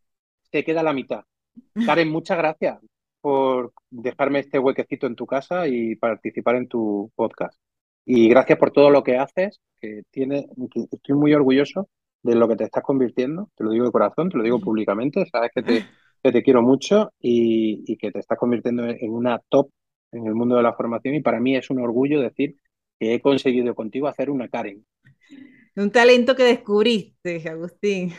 [0.52, 1.24] se queda a la mitad.
[1.86, 2.80] Karen, muchas gracias
[3.22, 7.58] por dejarme este huequecito en tu casa y participar en tu podcast.
[8.06, 10.48] Y gracias por todo lo que haces, que tiene,
[10.92, 11.90] estoy muy orgulloso
[12.22, 15.26] de lo que te estás convirtiendo, te lo digo de corazón, te lo digo públicamente,
[15.26, 15.86] sabes que te,
[16.26, 19.70] que te quiero mucho y, que te estás convirtiendo en una top
[20.12, 22.56] en el mundo de la formación y para mí es un orgullo decir
[23.00, 24.84] que he conseguido contigo hacer una Karen.
[25.76, 28.12] Un talento que descubriste, Agustín.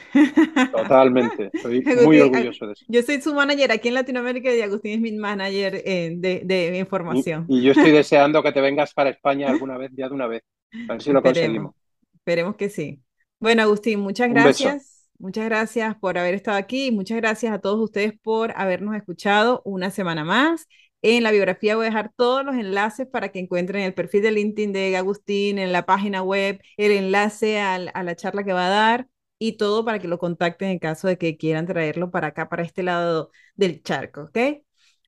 [0.70, 2.84] Totalmente, estoy muy orgulloso de eso.
[2.86, 6.78] Yo soy su manager aquí en Latinoamérica y Agustín es mi manager eh, de, de,
[6.78, 7.46] información.
[7.48, 10.44] Y, yo estoy deseando que te vengas para España alguna vez, ya de una vez.
[10.88, 11.74] A ver si lo conseguimos.
[12.14, 13.00] Esperemos que sí.
[13.40, 14.95] Bueno, Agustín, muchas gracias.
[15.18, 19.90] Muchas gracias por haber estado aquí muchas gracias a todos ustedes por habernos escuchado una
[19.90, 20.66] semana más.
[21.02, 24.32] En la biografía voy a dejar todos los enlaces para que encuentren el perfil de
[24.32, 28.70] LinkedIn de Agustín, en la página web, el enlace a la charla que va a
[28.70, 29.08] dar
[29.38, 32.62] y todo para que lo contacten en caso de que quieran traerlo para acá, para
[32.62, 34.38] este lado del charco, ¿ok?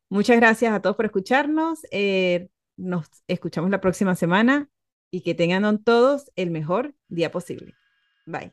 [0.08, 1.80] Muchas gracias a todos por escucharnos.
[1.90, 4.68] Eh, nos escuchamos la próxima semana
[5.10, 7.74] y que tengan todos el mejor día posible.
[8.26, 8.52] Bye.